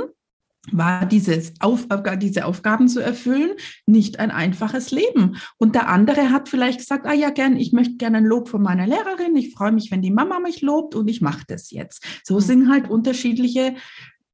[0.71, 3.51] war dieses Auf, diese Aufgaben zu erfüllen
[3.86, 5.36] nicht ein einfaches Leben.
[5.57, 8.61] Und der andere hat vielleicht gesagt, ah ja, gern, ich möchte gerne ein Lob von
[8.61, 12.05] meiner Lehrerin, ich freue mich, wenn die Mama mich lobt und ich mache das jetzt.
[12.24, 12.41] So hm.
[12.41, 13.76] sind halt unterschiedliche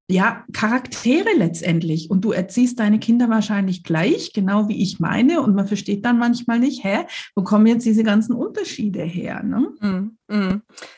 [0.10, 2.10] ja, Charaktere letztendlich.
[2.10, 5.42] Und du erziehst deine Kinder wahrscheinlich gleich, genau wie ich meine.
[5.42, 7.06] Und man versteht dann manchmal nicht, hä,
[7.36, 9.44] wo kommen jetzt diese ganzen Unterschiede her?
[9.44, 9.70] Ne?
[9.80, 10.19] Mm.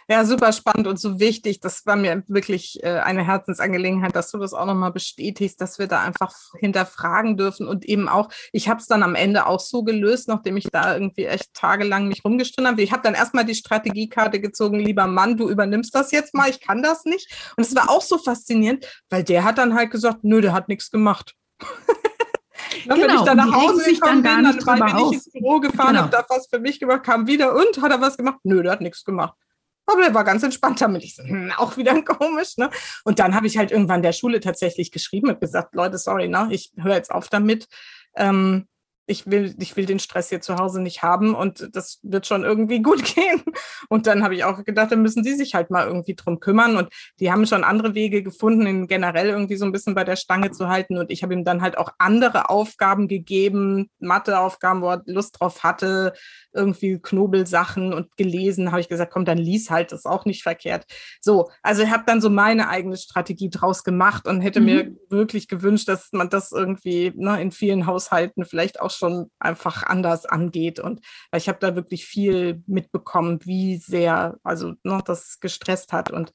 [0.07, 1.61] Ja, super spannend und so wichtig.
[1.61, 5.87] Das war mir wirklich äh, eine Herzensangelegenheit, dass du das auch nochmal bestätigst, dass wir
[5.87, 7.67] da einfach hinterfragen dürfen.
[7.67, 10.93] Und eben auch, ich habe es dann am Ende auch so gelöst, nachdem ich da
[10.93, 12.81] irgendwie echt tagelang mich rumgestritten habe.
[12.81, 16.59] Ich habe dann erstmal die Strategiekarte gezogen, lieber Mann, du übernimmst das jetzt mal, ich
[16.59, 17.53] kann das nicht.
[17.55, 20.67] Und es war auch so faszinierend, weil der hat dann halt gesagt, nö, der hat
[20.67, 21.35] nichts gemacht.
[22.83, 25.89] Genau, wenn ich dann nach Hause gekommen dann bin, dann bin ich ins Büro gefahren,
[25.89, 26.01] genau.
[26.01, 28.39] habe da was für mich gemacht, kam wieder und hat er was gemacht?
[28.43, 29.33] Nö, der hat nichts gemacht.
[29.85, 31.03] Aber der war ganz entspannt damit.
[31.03, 32.69] Ich so, hm, auch wieder komisch, ne?
[33.03, 36.47] Und dann habe ich halt irgendwann der Schule tatsächlich geschrieben und gesagt, Leute, sorry, ne,
[36.51, 37.67] ich höre jetzt auf damit.
[38.15, 38.67] Ähm,
[39.07, 42.43] ich will, ich will den Stress hier zu Hause nicht haben und das wird schon
[42.43, 43.43] irgendwie gut gehen.
[43.89, 46.77] Und dann habe ich auch gedacht, dann müssen sie sich halt mal irgendwie drum kümmern.
[46.77, 46.89] Und
[47.19, 50.51] die haben schon andere Wege gefunden, ihn generell irgendwie so ein bisschen bei der Stange
[50.51, 50.97] zu halten.
[50.97, 55.63] Und ich habe ihm dann halt auch andere Aufgaben gegeben, Matheaufgaben, wo er Lust drauf
[55.63, 56.13] hatte,
[56.53, 60.43] irgendwie Knobelsachen und gelesen, habe ich gesagt, komm, dann lies halt, das ist auch nicht
[60.43, 60.85] verkehrt.
[61.19, 64.65] So, also ich habe dann so meine eigene Strategie draus gemacht und hätte mhm.
[64.65, 69.83] mir wirklich gewünscht, dass man das irgendwie ne, in vielen Haushalten vielleicht auch schon einfach
[69.83, 70.79] anders angeht.
[70.79, 71.01] Und
[71.35, 76.31] ich habe da wirklich viel mitbekommen, wie sehr, also noch ne, das gestresst hat und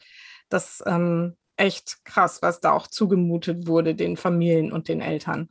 [0.49, 5.49] das ähm, echt krass, was da auch zugemutet wurde den Familien und den Eltern.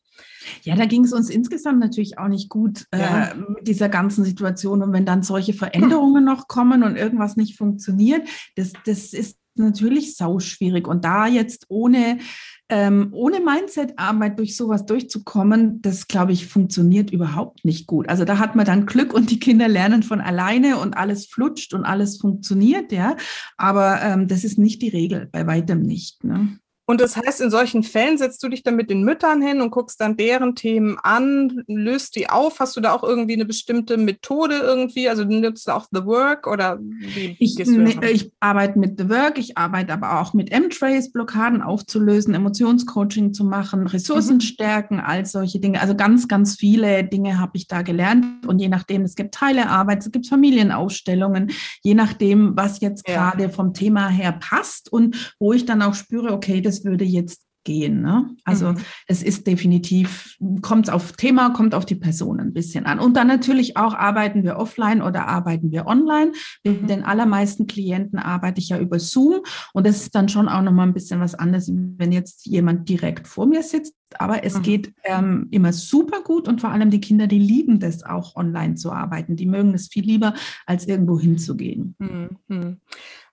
[0.62, 3.30] Ja, da ging es uns insgesamt natürlich auch nicht gut ja.
[3.30, 4.84] äh, mit dieser ganzen Situation.
[4.84, 10.16] Und wenn dann solche Veränderungen noch kommen und irgendwas nicht funktioniert, das, das ist natürlich
[10.16, 10.88] sau schwierig.
[10.88, 12.20] Und da jetzt ohne
[12.68, 18.10] ähm, ohne Mindset-Arbeit durch sowas durchzukommen, das glaube ich, funktioniert überhaupt nicht gut.
[18.10, 21.76] Also da hat man dann Glück und die Kinder lernen von alleine und alles flutscht
[21.76, 23.18] und alles funktioniert, ja.
[23.58, 26.24] Aber ähm, das ist nicht die Regel, bei weitem nicht.
[26.24, 26.58] Ne?
[26.88, 29.72] Und das heißt, in solchen Fällen setzt du dich dann mit den Müttern hin und
[29.72, 32.60] guckst dann deren Themen an, löst die auf.
[32.60, 35.10] Hast du da auch irgendwie eine bestimmte Methode irgendwie?
[35.10, 39.40] Also nutzt du auch The Work oder wie ich, ne, ich arbeite mit The Work,
[39.40, 44.42] ich arbeite aber auch mit M-Trace, Blockaden aufzulösen, Emotionscoaching zu machen, Ressourcen mhm.
[44.42, 45.82] stärken, all solche Dinge.
[45.82, 48.46] Also ganz, ganz viele Dinge habe ich da gelernt.
[48.46, 53.32] Und je nachdem, es gibt Teilearbeit, es gibt Familienausstellungen, je nachdem, was jetzt ja.
[53.32, 57.06] gerade vom Thema her passt und wo ich dann auch spüre, okay, das das würde
[57.06, 58.02] jetzt gehen.
[58.02, 58.30] Ne?
[58.46, 58.78] Also mhm.
[59.08, 63.00] es ist definitiv, kommt auf Thema, kommt auf die Person ein bisschen an.
[63.00, 66.32] Und dann natürlich auch, arbeiten wir offline oder arbeiten wir online.
[66.64, 66.88] Mit mhm.
[66.88, 69.42] den allermeisten Klienten arbeite ich ja über Zoom
[69.74, 73.28] und das ist dann schon auch nochmal ein bisschen was anderes, wenn jetzt jemand direkt
[73.28, 73.96] vor mir sitzt.
[74.18, 74.62] Aber es mhm.
[74.62, 78.76] geht ähm, immer super gut und vor allem die Kinder, die lieben das auch online
[78.76, 79.36] zu arbeiten.
[79.36, 80.36] Die mögen es viel lieber,
[80.68, 81.96] als irgendwo hinzugehen.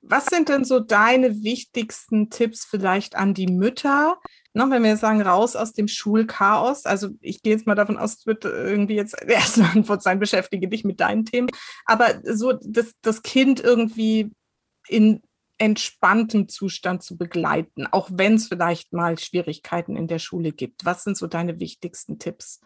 [0.02, 4.18] Was sind denn so deine wichtigsten Tipps vielleicht an die Mütter?
[4.52, 6.84] Noch, wenn wir sagen, raus aus dem Schulchaos.
[6.84, 10.68] Also ich gehe jetzt mal davon aus, es wird irgendwie jetzt erste Antwort sein, beschäftige
[10.68, 11.48] dich mit deinen Themen.
[11.86, 14.32] Aber so, dass das Kind irgendwie
[14.88, 15.22] in
[15.58, 20.84] entspanntem Zustand zu begleiten, auch wenn es vielleicht mal Schwierigkeiten in der Schule gibt?
[20.84, 22.60] Was sind so deine wichtigsten Tipps?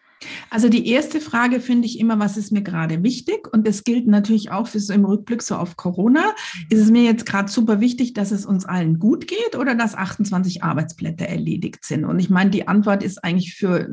[0.51, 3.53] Also die erste Frage finde ich immer, was ist mir gerade wichtig?
[3.53, 6.35] Und das gilt natürlich auch für so im Rückblick so auf Corona.
[6.71, 9.95] Ist es mir jetzt gerade super wichtig, dass es uns allen gut geht oder dass
[9.95, 12.05] 28 Arbeitsplätze erledigt sind?
[12.05, 13.89] Und ich meine, die Antwort ist eigentlich für,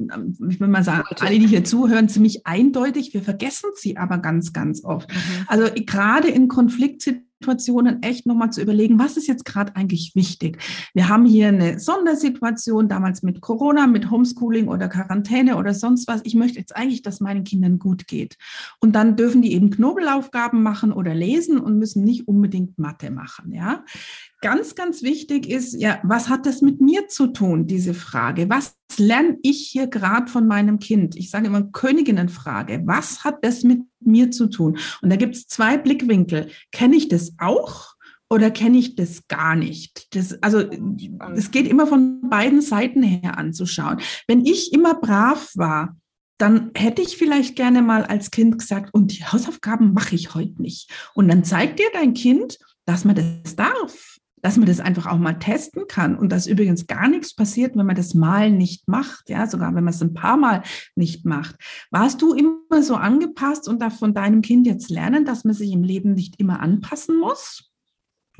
[0.50, 3.14] ich will mal sagen, alle, die hier zuhören, ziemlich eindeutig.
[3.14, 5.10] Wir vergessen sie aber ganz, ganz oft.
[5.10, 5.46] Mhm.
[5.48, 10.60] Also gerade in Konfliktsituationen Situationen echt nochmal zu überlegen, was ist jetzt gerade eigentlich wichtig.
[10.94, 16.22] Wir haben hier eine Sondersituation, damals mit Corona, mit Homeschooling oder Quarantäne oder sonst was.
[16.24, 18.38] Ich möchte jetzt eigentlich, dass meinen Kindern gut geht.
[18.80, 23.52] Und dann dürfen die eben Knobelaufgaben machen oder lesen und müssen nicht unbedingt Mathe machen.
[23.52, 23.84] Ja,
[24.44, 28.50] ganz, ganz wichtig ist, ja, was hat das mit mir zu tun, diese Frage?
[28.50, 31.16] Was lerne ich hier gerade von meinem Kind?
[31.16, 32.84] Ich sage immer Königinnenfrage.
[32.86, 34.78] Was hat das mit mir zu tun?
[35.02, 36.50] Und da gibt es zwei Blickwinkel.
[36.74, 37.94] Kenne ich das auch?
[38.30, 40.14] Oder kenne ich das gar nicht?
[40.14, 40.60] Das, also,
[41.36, 44.02] es geht immer von beiden Seiten her anzuschauen.
[44.28, 45.96] Wenn ich immer brav war,
[46.38, 50.62] dann hätte ich vielleicht gerne mal als Kind gesagt, und die Hausaufgaben mache ich heute
[50.62, 50.92] nicht.
[51.14, 54.13] Und dann zeigt dir dein Kind, dass man das darf
[54.44, 57.86] dass man das einfach auch mal testen kann und dass übrigens gar nichts passiert, wenn
[57.86, 60.62] man das mal nicht macht, ja, sogar wenn man es ein paar Mal
[60.96, 61.56] nicht macht.
[61.90, 65.72] Warst du immer so angepasst und darf von deinem Kind jetzt lernen, dass man sich
[65.72, 67.73] im Leben nicht immer anpassen muss?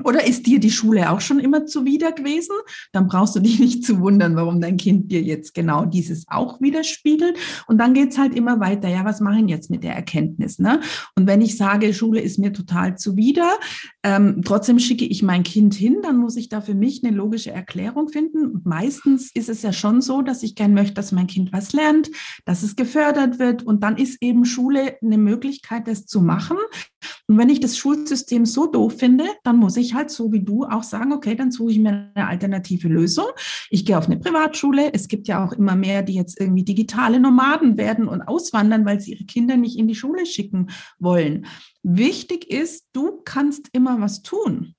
[0.02, 2.56] Oder ist dir die Schule auch schon immer zuwider gewesen?
[2.92, 6.60] Dann brauchst du dich nicht zu wundern, warum dein Kind dir jetzt genau dieses auch
[6.60, 7.38] widerspiegelt.
[7.68, 8.88] Und dann geht's halt immer weiter.
[8.88, 10.58] Ja, was mache ich jetzt mit der Erkenntnis?
[10.58, 10.80] Ne?
[11.14, 13.52] Und wenn ich sage, Schule ist mir total zuwider,
[14.02, 17.52] ähm, trotzdem schicke ich mein Kind hin, dann muss ich da für mich eine logische
[17.52, 18.60] Erklärung finden.
[18.64, 22.10] Meistens ist es ja schon so, dass ich gern möchte, dass mein Kind was lernt,
[22.44, 23.62] dass es gefördert wird.
[23.62, 26.56] Und dann ist eben Schule eine Möglichkeit, das zu machen.
[27.26, 30.64] Und wenn ich das Schulsystem so doof finde, dann muss ich halt so wie du
[30.64, 33.26] auch sagen, okay, dann suche ich mir eine alternative Lösung.
[33.70, 34.92] Ich gehe auf eine Privatschule.
[34.92, 39.00] Es gibt ja auch immer mehr, die jetzt irgendwie digitale Nomaden werden und auswandern, weil
[39.00, 41.46] sie ihre Kinder nicht in die Schule schicken wollen.
[41.82, 44.74] Wichtig ist, du kannst immer was tun.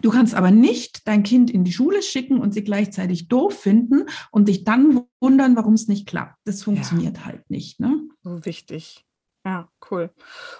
[0.00, 4.06] Du kannst aber nicht dein Kind in die Schule schicken und sie gleichzeitig doof finden
[4.30, 6.36] und dich dann wundern, warum es nicht klappt.
[6.44, 7.24] Das funktioniert ja.
[7.26, 7.78] halt nicht.
[7.78, 8.00] Ne?
[8.22, 9.04] So wichtig.
[9.44, 10.10] Ja, cool.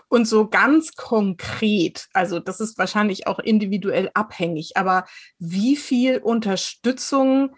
[0.09, 5.05] Und so ganz konkret, also das ist wahrscheinlich auch individuell abhängig, aber
[5.39, 7.55] wie viel Unterstützung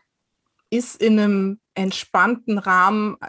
[0.68, 3.28] ist in einem entspannten Rahmen äh,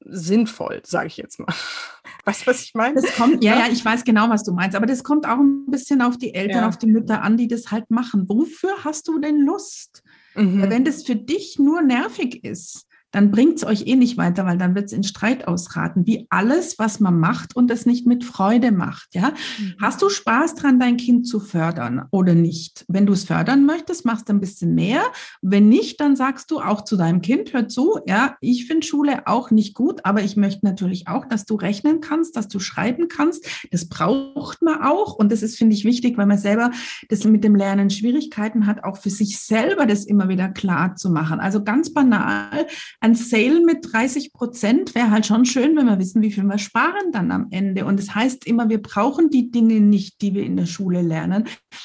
[0.00, 1.46] sinnvoll, sage ich jetzt mal.
[2.24, 3.00] Weißt du, was ich meine?
[3.00, 5.66] Das kommt, ja, ja, ich weiß genau, was du meinst, aber das kommt auch ein
[5.66, 6.68] bisschen auf die Eltern, ja.
[6.68, 8.28] auf die Mütter an, die das halt machen.
[8.28, 10.02] Wofür hast du denn Lust?
[10.34, 10.68] Mhm.
[10.68, 14.58] Wenn das für dich nur nervig ist, dann bringt es euch eh nicht weiter, weil
[14.58, 18.24] dann wird es in Streit ausraten, wie alles, was man macht und es nicht mit
[18.24, 19.14] Freude macht.
[19.14, 19.32] Ja?
[19.58, 19.74] Mhm.
[19.80, 22.84] Hast du Spaß dran, dein Kind zu fördern oder nicht?
[22.88, 25.02] Wenn du es fördern möchtest, machst du ein bisschen mehr.
[25.42, 29.26] Wenn nicht, dann sagst du auch zu deinem Kind, hör zu, ja, ich finde Schule
[29.26, 33.08] auch nicht gut, aber ich möchte natürlich auch, dass du rechnen kannst, dass du schreiben
[33.08, 33.46] kannst.
[33.70, 35.14] Das braucht man auch.
[35.14, 36.70] Und das ist, finde ich, wichtig, weil man selber
[37.08, 41.10] das mit dem Lernen Schwierigkeiten hat, auch für sich selber das immer wieder klar zu
[41.10, 41.40] machen.
[41.40, 42.66] Also ganz banal,
[43.02, 46.58] ein Sale mit 30 Prozent wäre halt schon schön, wenn wir wissen, wie viel wir
[46.58, 47.86] sparen dann am Ende.
[47.86, 51.00] Und es das heißt immer, wir brauchen die Dinge nicht, die wir in der Schule
[51.00, 51.44] lernen.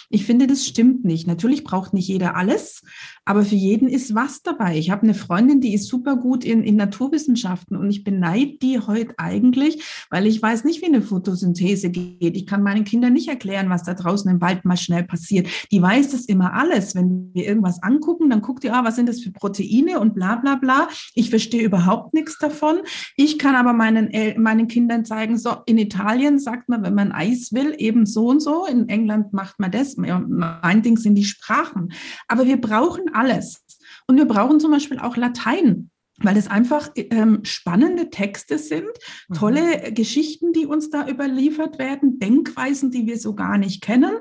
[0.09, 1.25] Ich finde, das stimmt nicht.
[1.25, 2.81] Natürlich braucht nicht jeder alles,
[3.23, 4.77] aber für jeden ist was dabei.
[4.77, 8.79] Ich habe eine Freundin, die ist super gut in, in Naturwissenschaften und ich beneide die
[8.79, 12.35] heute eigentlich, weil ich weiß nicht, wie eine Photosynthese geht.
[12.35, 15.47] Ich kann meinen Kindern nicht erklären, was da draußen im Wald mal schnell passiert.
[15.71, 16.93] Die weiß das immer alles.
[16.93, 20.35] Wenn wir irgendwas angucken, dann guckt ihr, ah, was sind das für Proteine und bla
[20.35, 20.89] bla bla.
[21.13, 22.79] Ich verstehe überhaupt nichts davon.
[23.15, 24.09] Ich kann aber meinen,
[24.41, 28.41] meinen Kindern zeigen, so in Italien sagt man, wenn man Eis will, eben so und
[28.41, 28.65] so.
[28.65, 29.95] In England macht man das.
[29.97, 31.93] Mein Ding sind die Sprachen.
[32.27, 33.63] Aber wir brauchen alles.
[34.07, 35.89] Und wir brauchen zum Beispiel auch Latein
[36.19, 38.87] weil es einfach ähm, spannende Texte sind,
[39.33, 39.93] tolle mhm.
[39.93, 44.13] Geschichten, die uns da überliefert werden, Denkweisen, die wir so gar nicht kennen.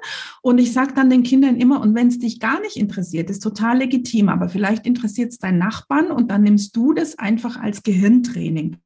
[0.42, 3.42] Und ich sage dann den Kindern immer, und wenn es dich gar nicht interessiert, ist
[3.42, 7.82] total legitim, aber vielleicht interessiert es deinen Nachbarn und dann nimmst du das einfach als
[7.82, 8.76] Gehirntraining.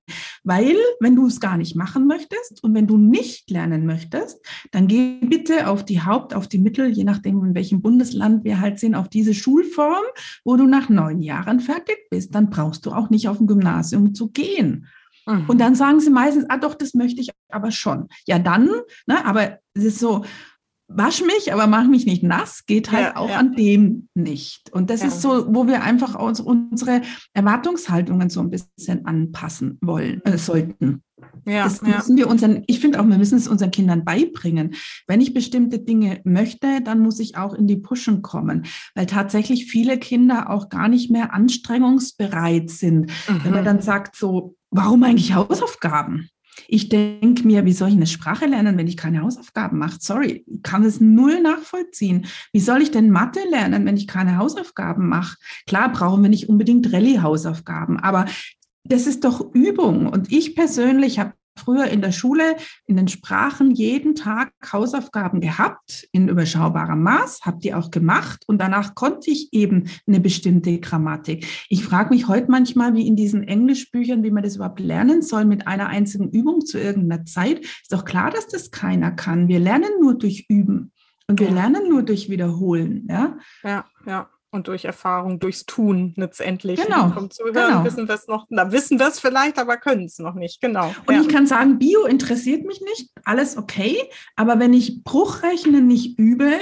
[0.44, 4.38] Weil, wenn du es gar nicht machen möchtest und wenn du nicht lernen möchtest,
[4.70, 8.60] dann geh bitte auf die Haupt-, auf die Mittel, je nachdem, in welchem Bundesland wir
[8.60, 10.04] halt sind, auf diese Schulform,
[10.44, 12.34] wo du nach neun Jahren fertig bist.
[12.34, 14.86] Dann brauchst du auch nicht auf ein Gymnasium zu gehen.
[15.26, 15.44] Mhm.
[15.46, 18.08] Und dann sagen sie meistens, ah doch, das möchte ich aber schon.
[18.26, 18.68] Ja, dann,
[19.06, 20.24] ne, aber es ist so,
[20.88, 23.36] wasch mich, aber mach mich nicht nass, geht halt ja, auch ja.
[23.36, 24.70] an dem nicht.
[24.72, 25.08] Und das ja.
[25.08, 27.02] ist so, wo wir einfach unsere
[27.34, 31.02] Erwartungshaltungen so ein bisschen anpassen wollen, äh, sollten.
[31.44, 34.74] Ja, das müssen wir unseren, ich finde auch, wir müssen es unseren Kindern beibringen.
[35.06, 39.66] Wenn ich bestimmte Dinge möchte, dann muss ich auch in die Pushen kommen, weil tatsächlich
[39.66, 43.10] viele Kinder auch gar nicht mehr anstrengungsbereit sind.
[43.28, 43.44] Mhm.
[43.44, 43.66] Wenn man mhm.
[43.66, 46.28] dann sagt so, warum eigentlich Hausaufgaben?
[46.66, 49.98] Ich denke mir, wie soll ich eine Sprache lernen, wenn ich keine Hausaufgaben mache?
[50.00, 52.26] Sorry, ich kann es null nachvollziehen.
[52.52, 55.36] Wie soll ich denn Mathe lernen, wenn ich keine Hausaufgaben mache?
[55.66, 58.26] Klar brauchen wir nicht unbedingt Rallye-Hausaufgaben, aber
[58.84, 60.06] das ist doch Übung.
[60.06, 62.56] Und ich persönlich habe früher in der Schule
[62.86, 68.60] in den Sprachen jeden Tag Hausaufgaben gehabt in überschaubarem Maß, habe die auch gemacht und
[68.60, 71.46] danach konnte ich eben eine bestimmte Grammatik.
[71.68, 75.44] Ich frage mich heute manchmal, wie in diesen Englischbüchern, wie man das überhaupt lernen soll
[75.44, 77.60] mit einer einzigen Übung zu irgendeiner Zeit.
[77.60, 79.48] Ist doch klar, dass das keiner kann.
[79.48, 80.92] Wir lernen nur durch Üben
[81.26, 83.06] und wir lernen nur durch Wiederholen.
[83.08, 86.80] Ja, ja, ja und durch Erfahrung, durchs Tun letztendlich.
[86.82, 87.10] Genau.
[87.10, 87.84] Vom Zuhören genau.
[87.84, 90.94] wissen wir es noch, na, wissen wir es vielleicht, aber können es noch nicht, genau.
[91.06, 91.20] Und ja.
[91.20, 93.96] ich kann sagen, Bio interessiert mich nicht, alles okay,
[94.36, 96.52] aber wenn ich Bruchrechnen nicht übe,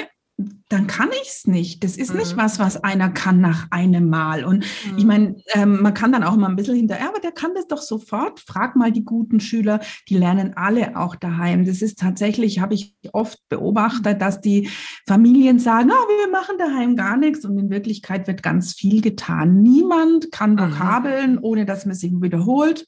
[0.68, 1.82] dann kann ich es nicht.
[1.82, 2.20] Das ist mhm.
[2.20, 4.45] nicht was, was einer kann nach einem Mal.
[4.45, 4.99] Und mhm.
[4.99, 7.66] ich meine, ähm, man kann dann auch mal ein bisschen hinterher, aber der kann das
[7.68, 8.41] doch sofort.
[8.41, 11.64] Frag mal die guten Schüler, die lernen alle auch daheim.
[11.64, 14.68] Das ist tatsächlich, habe ich oft beobachtet, dass die
[15.07, 17.47] Familien sagen, oh, wir machen daheim gar nichts.
[17.47, 19.62] Und in Wirklichkeit wird ganz viel getan.
[19.62, 22.87] Niemand kann Vokabeln, ohne dass man sie wiederholt.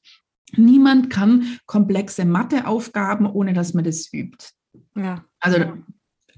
[0.57, 4.51] Niemand kann komplexe Matheaufgaben, ohne dass man das übt.
[4.95, 5.25] Ja.
[5.41, 5.59] Also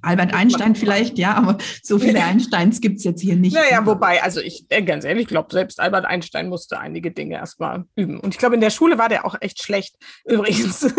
[0.03, 3.55] Albert Einstein vielleicht, ja, aber so viele Einsteins gibt es jetzt hier nicht.
[3.55, 7.35] Naja, wobei, also ich, äh, ganz ehrlich, ich glaube, selbst Albert Einstein musste einige Dinge
[7.35, 8.21] erstmal üben.
[8.21, 10.93] Und ich glaube, in der Schule war der auch echt schlecht, übrigens.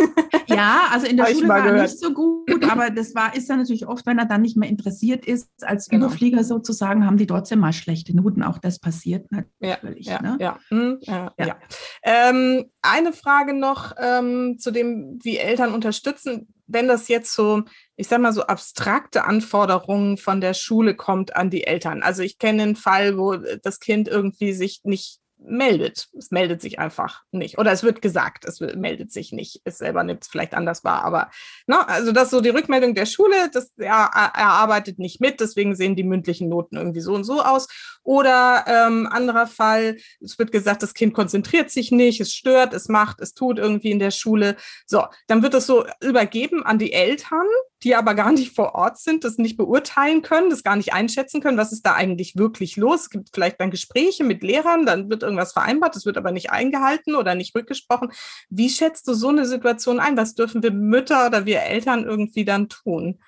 [0.48, 3.56] Ja, also in der Schule war er nicht so gut, aber das war, ist ja
[3.56, 6.08] natürlich oft, wenn er dann nicht mehr interessiert ist, als genau.
[6.08, 8.44] Überflieger sozusagen, haben die trotzdem mal schlechte Noten.
[8.44, 10.08] Auch das passiert natürlich.
[10.08, 10.38] Ja, ja, ne?
[10.40, 10.60] ja.
[11.02, 11.56] Ja, ja.
[12.04, 17.64] Ähm, eine Frage noch ähm, zu dem, wie Eltern unterstützen wenn das jetzt so,
[17.96, 22.02] ich sag mal, so abstrakte Anforderungen von der Schule kommt an die Eltern.
[22.02, 26.08] Also ich kenne einen Fall, wo das Kind irgendwie sich nicht meldet.
[26.18, 27.58] Es meldet sich einfach nicht.
[27.58, 29.62] Oder es wird gesagt, es meldet sich nicht.
[29.64, 31.04] Es selber nimmt es vielleicht anders wahr.
[31.04, 31.30] Aber
[31.68, 35.40] ne, also das ist so die Rückmeldung der Schule, dass ja, er arbeitet nicht mit,
[35.40, 37.68] deswegen sehen die mündlichen Noten irgendwie so und so aus.
[38.04, 42.88] Oder ähm, anderer Fall, es wird gesagt, das Kind konzentriert sich nicht, es stört, es
[42.88, 44.56] macht, es tut irgendwie in der Schule.
[44.86, 47.48] So, dann wird es so übergeben an die Eltern
[47.84, 51.42] die aber gar nicht vor Ort sind, das nicht beurteilen können, das gar nicht einschätzen
[51.42, 53.02] können, was ist da eigentlich wirklich los.
[53.02, 56.52] Es gibt vielleicht dann Gespräche mit Lehrern, dann wird irgendwas vereinbart, das wird aber nicht
[56.52, 58.12] eingehalten oder nicht rückgesprochen.
[58.50, 60.18] Wie schätzt du so eine Situation ein?
[60.18, 63.20] Was dürfen wir Mütter oder wir Eltern irgendwie dann tun?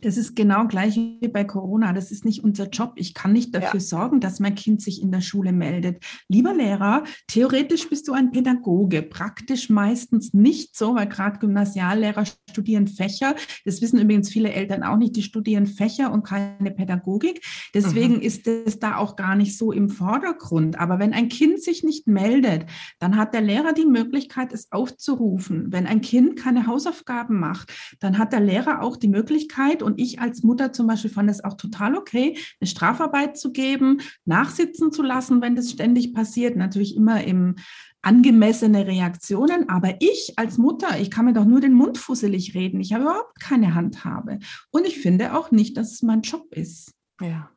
[0.00, 1.92] Das ist genau gleich wie bei Corona.
[1.92, 2.92] Das ist nicht unser Job.
[2.96, 3.86] Ich kann nicht dafür ja.
[3.86, 6.02] sorgen, dass mein Kind sich in der Schule meldet.
[6.28, 12.88] Lieber Lehrer, theoretisch bist du ein Pädagoge, praktisch meistens nicht so, weil gerade Gymnasiallehrer studieren
[12.88, 13.34] Fächer.
[13.64, 15.16] Das wissen übrigens viele Eltern auch nicht.
[15.16, 17.44] Die studieren Fächer und keine Pädagogik.
[17.74, 18.22] Deswegen mhm.
[18.22, 20.78] ist es da auch gar nicht so im Vordergrund.
[20.78, 22.66] Aber wenn ein Kind sich nicht meldet,
[22.98, 25.66] dann hat der Lehrer die Möglichkeit, es aufzurufen.
[25.70, 30.00] Wenn ein Kind keine Hausaufgaben macht, dann hat der Lehrer auch die Möglichkeit, Möglichkeit und
[30.00, 34.92] ich als Mutter zum Beispiel fand es auch total okay, eine Strafarbeit zu geben, nachsitzen
[34.92, 37.56] zu lassen, wenn das ständig passiert, natürlich immer im
[38.02, 39.68] angemessene Reaktionen.
[39.68, 42.80] Aber ich als Mutter, ich kann mir doch nur den Mund fusselig reden.
[42.80, 44.38] Ich habe überhaupt keine Handhabe.
[44.70, 46.92] Und ich finde auch nicht, dass es mein Job ist.
[47.20, 47.50] Ja.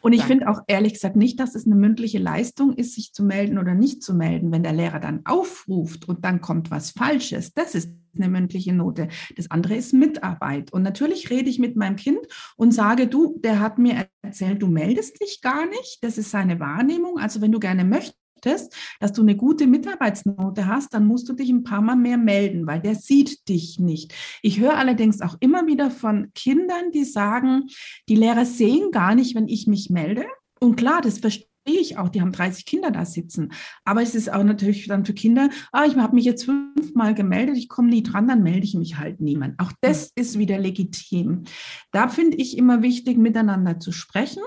[0.00, 3.24] Und ich finde auch ehrlich gesagt nicht, dass es eine mündliche Leistung ist, sich zu
[3.24, 4.52] melden oder nicht zu melden.
[4.52, 9.08] Wenn der Lehrer dann aufruft und dann kommt was Falsches, das ist eine mündliche Note.
[9.36, 10.72] Das andere ist Mitarbeit.
[10.72, 12.20] Und natürlich rede ich mit meinem Kind
[12.56, 15.98] und sage, du, der hat mir erzählt, du meldest dich gar nicht.
[16.02, 17.18] Das ist seine Wahrnehmung.
[17.18, 21.32] Also wenn du gerne möchtest, möchtest, dass du eine gute Mitarbeitsnote hast, dann musst du
[21.32, 24.14] dich ein paar Mal mehr melden, weil der sieht dich nicht.
[24.42, 27.64] Ich höre allerdings auch immer wieder von Kindern, die sagen,
[28.08, 30.24] die Lehrer sehen gar nicht, wenn ich mich melde.
[30.60, 33.52] Und klar, das verstehe ich auch, die haben 30 Kinder da sitzen.
[33.84, 37.56] Aber es ist auch natürlich dann für Kinder, ah, ich habe mich jetzt fünfmal gemeldet,
[37.56, 39.58] ich komme nie dran, dann melde ich mich halt niemand.
[39.58, 41.44] Auch das ist wieder legitim.
[41.90, 44.42] Da finde ich immer wichtig, miteinander zu sprechen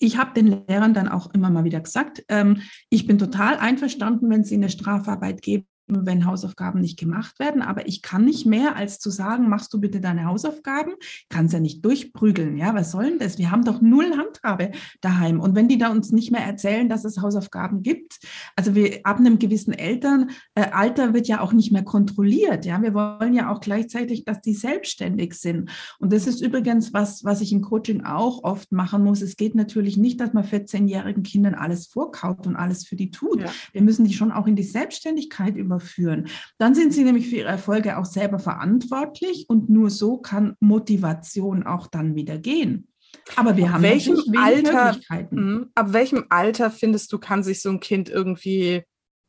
[0.00, 4.30] ich habe den Lehrern dann auch immer mal wieder gesagt, ähm, ich bin total einverstanden,
[4.30, 7.62] wenn sie eine Strafarbeit geben wenn Hausaufgaben nicht gemacht werden.
[7.62, 10.94] Aber ich kann nicht mehr, als zu sagen, machst du bitte deine Hausaufgaben.
[11.28, 12.56] Kann es ja nicht durchprügeln.
[12.56, 13.38] Ja, was soll denn das?
[13.38, 15.40] Wir haben doch null Handhabe daheim.
[15.40, 18.18] Und wenn die da uns nicht mehr erzählen, dass es Hausaufgaben gibt,
[18.56, 22.64] also wir ab einem gewissen Elternalter äh, wird ja auch nicht mehr kontrolliert.
[22.64, 25.70] Ja, wir wollen ja auch gleichzeitig, dass die selbstständig sind.
[25.98, 29.22] Und das ist übrigens was, was ich im Coaching auch oft machen muss.
[29.22, 33.40] Es geht natürlich nicht, dass man 14-jährigen Kindern alles vorkaut und alles für die tut.
[33.40, 33.52] Ja.
[33.72, 36.28] Wir müssen die schon auch in die Selbstständigkeit über überführen.
[36.58, 41.64] Dann sind sie nämlich für ihre Erfolge auch selber verantwortlich und nur so kann Motivation
[41.64, 42.88] auch dann wieder gehen.
[43.36, 44.96] Aber wir ab haben welchem Alter,
[45.30, 48.82] mh, ab welchem Alter findest du, kann sich so ein Kind irgendwie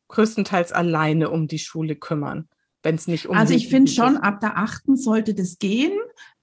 [0.09, 2.47] größtenteils alleine um die Schule kümmern?
[2.87, 5.91] Wenn es nicht um Also ich finde schon, ab der achten sollte das gehen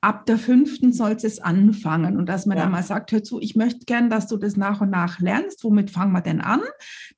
[0.05, 2.65] ab der fünften soll es anfangen und dass man ja.
[2.65, 5.65] dann mal sagt, hör zu, ich möchte gern, dass du das nach und nach lernst.
[5.65, 6.61] Womit fangen wir denn an?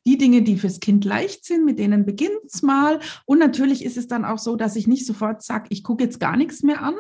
[0.07, 3.01] Die Dinge, die fürs Kind leicht sind, mit denen beginnt es mal.
[3.25, 6.21] Und natürlich ist es dann auch so, dass ich nicht sofort sage, ich gucke jetzt
[6.21, 6.95] gar nichts mehr an.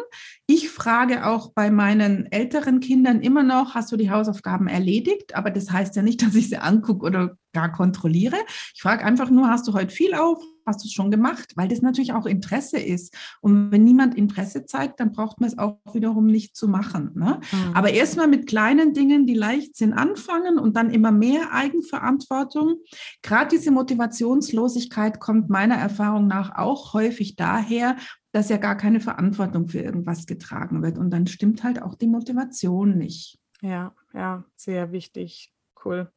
[0.49, 5.37] Ich frage auch bei meinen älteren Kindern immer noch, hast du die Hausaufgaben erledigt?
[5.37, 8.37] Aber das heißt ja nicht, dass ich sie angucke oder gar kontrolliere.
[8.74, 10.43] Ich frage einfach nur, hast du heute viel auf?
[10.66, 11.52] Hast du es schon gemacht?
[11.54, 13.14] Weil das natürlich auch Interesse ist.
[13.40, 17.12] Und wenn niemand Interesse zeigt, dann braucht man es auch wiederum nicht zu machen.
[17.14, 17.40] Ne?
[17.52, 17.74] Mhm.
[17.74, 22.80] Aber erstmal mit kleinen Dingen, die leicht sind, anfangen und dann immer mehr Eigenverantwortung.
[23.22, 27.96] Gerade diese Motivationslosigkeit kommt meiner Erfahrung nach auch häufig daher,
[28.32, 30.98] dass ja gar keine Verantwortung für irgendwas getragen wird.
[30.98, 33.38] Und dann stimmt halt auch die Motivation nicht.
[33.62, 35.52] Ja, ja, sehr wichtig.
[35.84, 36.10] Cool.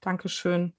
[0.00, 0.72] Dankeschön.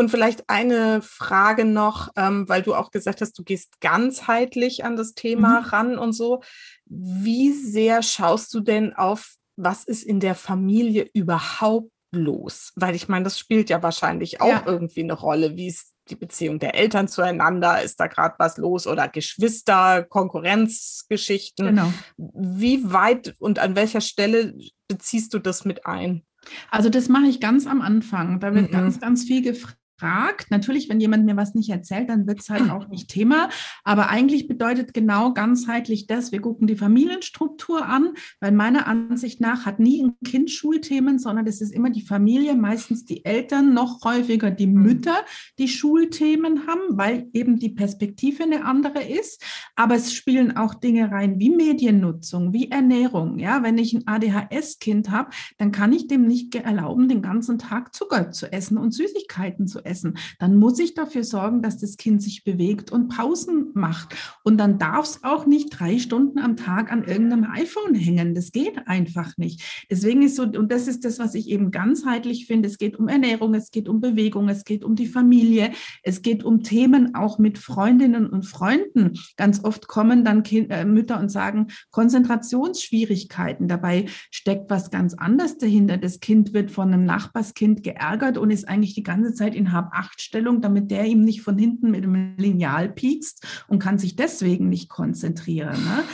[0.00, 4.96] Und vielleicht eine Frage noch, ähm, weil du auch gesagt hast, du gehst ganzheitlich an
[4.96, 5.66] das Thema mhm.
[5.66, 6.42] ran und so.
[6.86, 12.72] Wie sehr schaust du denn auf, was ist in der Familie überhaupt los?
[12.76, 14.62] Weil ich meine, das spielt ja wahrscheinlich auch ja.
[14.64, 15.54] irgendwie eine Rolle.
[15.58, 17.82] Wie ist die Beziehung der Eltern zueinander?
[17.82, 18.86] Ist da gerade was los?
[18.86, 21.66] Oder Geschwister, Konkurrenzgeschichten?
[21.66, 21.92] Genau.
[22.16, 24.54] Wie weit und an welcher Stelle
[24.88, 26.24] beziehst du das mit ein?
[26.70, 28.40] Also das mache ich ganz am Anfang.
[28.40, 28.72] Da wird mhm.
[28.72, 30.50] ganz, ganz viel gefragt fragt.
[30.50, 33.50] Natürlich, wenn jemand mir was nicht erzählt, dann wird es halt auch nicht Thema.
[33.84, 39.66] Aber eigentlich bedeutet genau ganzheitlich das, wir gucken die Familienstruktur an, weil meiner Ansicht nach
[39.66, 44.02] hat nie ein Kind Schulthemen, sondern das ist immer die Familie, meistens die Eltern, noch
[44.04, 44.82] häufiger die mhm.
[44.82, 45.16] Mütter,
[45.58, 49.44] die Schulthemen haben, weil eben die Perspektive eine andere ist.
[49.76, 53.38] Aber es spielen auch Dinge rein wie Mediennutzung, wie Ernährung.
[53.38, 57.94] Ja, wenn ich ein ADHS-Kind habe, dann kann ich dem nicht erlauben, den ganzen Tag
[57.94, 61.96] Zucker zu essen und Süßigkeiten zu essen essen, dann muss ich dafür sorgen, dass das
[61.96, 64.14] Kind sich bewegt und Pausen macht.
[64.44, 68.34] Und dann darf es auch nicht drei Stunden am Tag an irgendeinem iPhone hängen.
[68.34, 69.86] Das geht einfach nicht.
[69.90, 72.68] Deswegen ist so, und das ist das, was ich eben ganzheitlich finde.
[72.68, 75.72] Es geht um Ernährung, es geht um Bewegung, es geht um die Familie,
[76.02, 79.18] es geht um Themen auch mit Freundinnen und Freunden.
[79.36, 83.68] Ganz oft kommen dann kind, äh, Mütter und sagen Konzentrationsschwierigkeiten.
[83.68, 85.96] Dabei steckt was ganz anderes dahinter.
[85.96, 90.60] Das Kind wird von einem Nachbarskind geärgert und ist eigentlich die ganze Zeit in Hab-Acht-Stellung,
[90.60, 94.88] damit der ihm nicht von hinten mit dem Lineal piekst und kann sich deswegen nicht
[94.88, 95.82] konzentrieren.
[95.84, 96.04] Ne?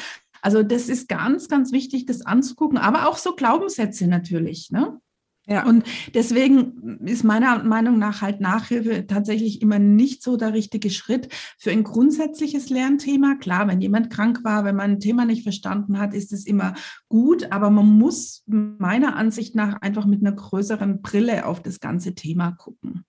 [0.43, 4.71] Also das ist ganz, ganz wichtig, das anzugucken, aber auch so Glaubenssätze natürlich.
[4.71, 5.01] Ne?
[5.49, 5.65] Ja.
[5.65, 11.33] Und deswegen ist meiner Meinung nach halt Nachhilfe tatsächlich immer nicht so der richtige Schritt
[11.57, 13.37] für ein grundsätzliches Lernthema.
[13.37, 16.75] Klar, wenn jemand krank war, wenn man ein Thema nicht verstanden hat, ist es immer
[17.09, 22.15] gut, aber man muss meiner Ansicht nach einfach mit einer größeren Brille auf das ganze
[22.15, 23.05] Thema gucken.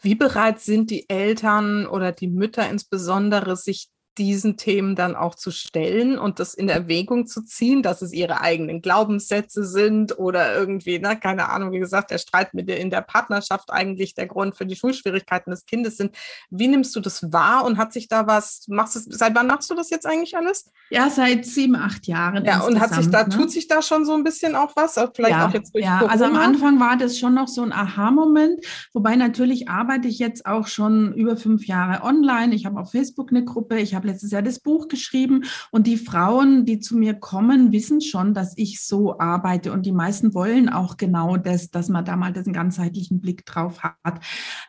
[0.00, 3.88] Wie bereit sind die Eltern oder die Mütter insbesondere, sich
[4.18, 8.40] diesen Themen dann auch zu stellen und das in Erwägung zu ziehen, dass es ihre
[8.40, 12.90] eigenen Glaubenssätze sind oder irgendwie, ne, keine Ahnung, wie gesagt, der Streit mit der, in
[12.90, 16.14] der Partnerschaft eigentlich der Grund für die Schulschwierigkeiten des Kindes sind.
[16.50, 19.70] Wie nimmst du das wahr und hat sich da was, machst du, seit wann machst
[19.70, 20.70] du das jetzt eigentlich alles?
[20.90, 22.44] Ja, seit sieben, acht Jahren.
[22.44, 23.28] Ja, und hat sich da, ne?
[23.28, 24.98] tut sich da schon so ein bisschen auch was?
[25.14, 26.12] Vielleicht ja, auch jetzt durch Ja, Corona?
[26.12, 30.46] also am Anfang war das schon noch so ein Aha-Moment, wobei natürlich arbeite ich jetzt
[30.46, 32.54] auch schon über fünf Jahre online.
[32.54, 35.96] Ich habe auf Facebook eine Gruppe, ich habe letztes Jahr das Buch geschrieben und die
[35.96, 40.68] Frauen, die zu mir kommen, wissen schon, dass ich so arbeite und die meisten wollen
[40.68, 44.20] auch genau das, dass man da mal diesen ganzheitlichen Blick drauf hat.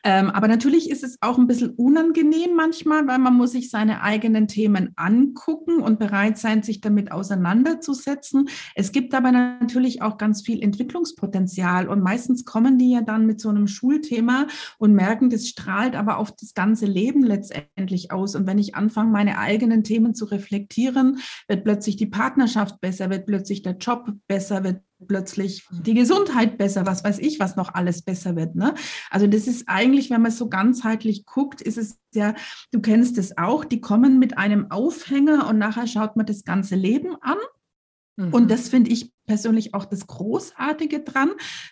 [0.03, 4.01] Ähm, aber natürlich ist es auch ein bisschen unangenehm manchmal, weil man muss sich seine
[4.01, 8.49] eigenen Themen angucken und bereit sein, sich damit auseinanderzusetzen.
[8.75, 13.39] Es gibt aber natürlich auch ganz viel Entwicklungspotenzial und meistens kommen die ja dann mit
[13.41, 18.35] so einem Schulthema und merken, das strahlt aber auf das ganze Leben letztendlich aus.
[18.35, 23.26] Und wenn ich anfange, meine eigenen Themen zu reflektieren, wird plötzlich die Partnerschaft besser, wird
[23.26, 28.01] plötzlich der Job besser, wird plötzlich die Gesundheit besser, was weiß ich, was noch alles
[28.01, 28.55] besser wird.
[28.55, 28.76] Ne?
[29.09, 32.34] Also das ist eigentlich, wenn man so ganzheitlich guckt, ist es ja,
[32.72, 36.76] du kennst es auch, die kommen mit einem Aufhänger und nachher schaut man das ganze
[36.76, 37.38] Leben an
[38.20, 38.47] und mhm.
[38.47, 41.30] das finde ich persönlich auch das Großartige dran,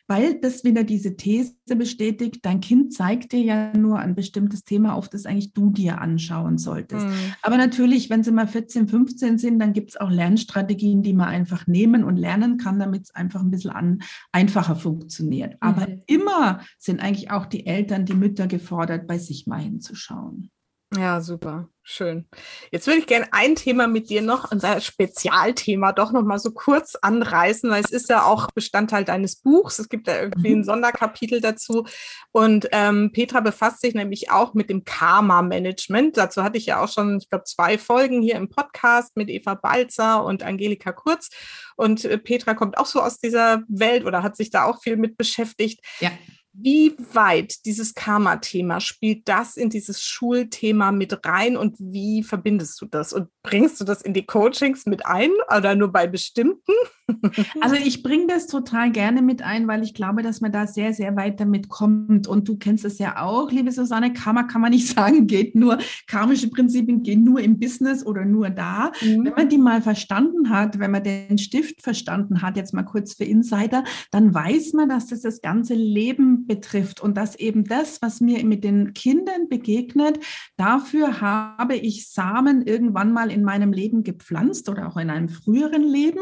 [0.08, 4.93] weil das wieder diese These bestätigt, dein Kind zeigt dir ja nur ein bestimmtes Thema
[4.93, 7.06] auf, das eigentlich du dir anschauen solltest.
[7.06, 7.34] Mhm.
[7.41, 11.28] Aber natürlich, wenn sie mal 14, 15 sind, dann gibt es auch Lernstrategien, die man
[11.28, 14.00] einfach nehmen und lernen kann, damit es einfach ein bisschen an,
[14.32, 15.58] einfacher funktioniert.
[15.60, 16.04] Aber mhm.
[16.06, 20.52] immer sind eigentlich auch die Eltern, die Mütter gefordert, bei sich mal hinzuschauen.
[20.95, 21.70] Ja, super.
[21.90, 22.26] Schön.
[22.70, 26.52] Jetzt würde ich gerne ein Thema mit dir noch, unser Spezialthema, doch noch mal so
[26.52, 29.80] kurz anreißen, weil es ist ja auch Bestandteil deines Buchs.
[29.80, 30.64] Es gibt ja irgendwie ein mhm.
[30.66, 31.88] Sonderkapitel dazu.
[32.34, 36.18] Und ähm, Petra befasst sich nämlich auch mit dem Karma-Management.
[36.18, 39.54] Dazu hatte ich ja auch schon, ich glaube, zwei Folgen hier im Podcast mit Eva
[39.54, 41.30] Balzer und Angelika Kurz.
[41.78, 44.98] Und äh, Petra kommt auch so aus dieser Welt oder hat sich da auch viel
[44.98, 45.80] mit beschäftigt.
[46.02, 46.12] Ja.
[46.60, 52.88] Wie weit dieses Karma-Thema spielt das in dieses Schulthema mit rein und wie verbindest du
[52.88, 53.14] das?
[53.14, 56.74] Und bringst du das in die Coachings mit ein oder nur bei bestimmten?
[57.62, 60.93] Also ich bringe das total gerne mit ein, weil ich glaube, dass man da sehr,
[60.93, 62.28] sehr weit damit kommt.
[62.28, 65.78] Und du kennst es ja auch, liebe Susanne, Karma kann man nicht sagen, geht nur,
[66.08, 68.91] karmische Prinzipien gehen nur im Business oder nur da.
[69.01, 69.26] Mhm.
[69.26, 73.14] Wenn man die mal verstanden hat, wenn man den Stift verstanden hat, jetzt mal kurz
[73.14, 78.02] für Insider, dann weiß man, dass das das ganze Leben betrifft und dass eben das,
[78.02, 80.20] was mir mit den Kindern begegnet,
[80.56, 85.84] dafür habe ich Samen irgendwann mal in meinem Leben gepflanzt oder auch in einem früheren
[85.84, 86.22] Leben.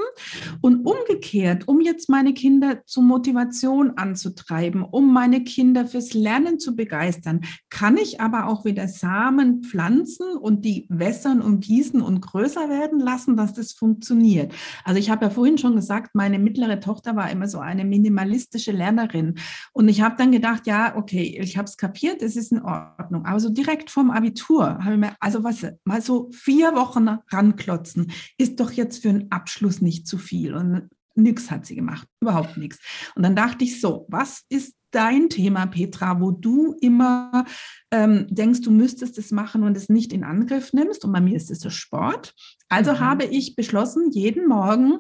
[0.62, 6.76] Und umgekehrt, um jetzt meine Kinder zur Motivation anzutreiben, um meine Kinder fürs Lernen zu
[6.76, 12.70] begeistern, kann ich aber auch wieder Samen pflanzen und die wässern und gießen und größer
[12.70, 14.54] werden lassen, dass das funktioniert.
[14.84, 18.72] Also ich habe ja vorhin schon gesagt, meine mittlere Tochter war immer so eine minimalistische
[18.72, 19.36] Lernerin.
[19.74, 23.26] Und ich habe dann gedacht, ja, okay, ich habe es kapiert, es ist in Ordnung.
[23.26, 28.12] Aber so direkt vom Abitur habe ich mir, also was, mal so vier Wochen ranklotzen,
[28.38, 30.54] ist doch jetzt für einen Abschluss nicht zu viel.
[30.54, 32.80] Und nichts hat sie gemacht, überhaupt nichts.
[33.16, 37.46] Und dann dachte ich so, was ist dein Thema, Petra, wo du immer
[37.92, 41.04] ähm, denkst, du müsstest es machen und es nicht in Angriff nimmst?
[41.04, 42.34] Und bei mir ist es der Sport.
[42.70, 43.00] Also mhm.
[43.00, 45.00] habe ich beschlossen, jeden Morgen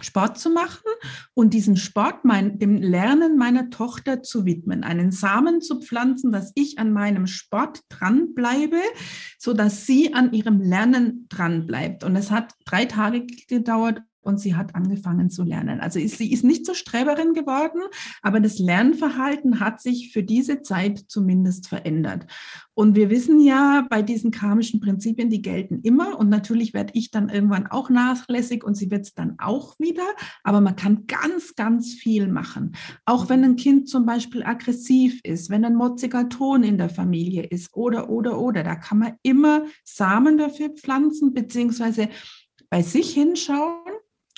[0.00, 0.90] Sport zu machen
[1.34, 6.52] und diesen Sport mein, dem Lernen meiner Tochter zu widmen, einen Samen zu pflanzen, dass
[6.54, 8.80] ich an meinem Sport dranbleibe,
[9.38, 12.04] so dass sie an ihrem Lernen dranbleibt.
[12.04, 15.80] Und es hat drei Tage gedauert und sie hat angefangen zu lernen.
[15.80, 17.82] Also ist, sie ist nicht zur Streberin geworden,
[18.22, 22.26] aber das Lernverhalten hat sich für diese Zeit zumindest verändert.
[22.74, 26.18] Und wir wissen ja, bei diesen karmischen Prinzipien, die gelten immer.
[26.18, 30.06] Und natürlich werde ich dann irgendwann auch nachlässig und sie wird es dann auch wieder.
[30.42, 32.74] Aber man kann ganz, ganz viel machen.
[33.04, 37.42] Auch wenn ein Kind zum Beispiel aggressiv ist, wenn ein motziger Ton in der Familie
[37.42, 42.08] ist oder, oder, oder, da kann man immer Samen dafür pflanzen, beziehungsweise
[42.70, 43.81] bei sich hinschauen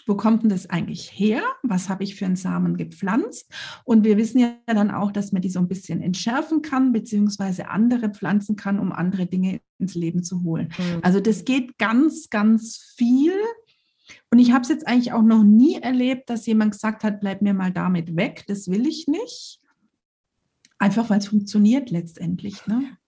[0.07, 1.43] wo kommt denn das eigentlich her?
[1.63, 3.51] Was habe ich für einen Samen gepflanzt?
[3.85, 7.69] Und wir wissen ja dann auch, dass man die so ein bisschen entschärfen kann, beziehungsweise
[7.69, 10.73] andere pflanzen kann, um andere Dinge ins Leben zu holen.
[10.79, 11.01] Mhm.
[11.03, 13.33] Also das geht ganz, ganz viel.
[14.31, 17.41] Und ich habe es jetzt eigentlich auch noch nie erlebt, dass jemand gesagt hat, bleib
[17.41, 19.61] mir mal damit weg, das will ich nicht.
[20.79, 22.67] Einfach weil es funktioniert letztendlich.
[22.67, 22.99] Ne?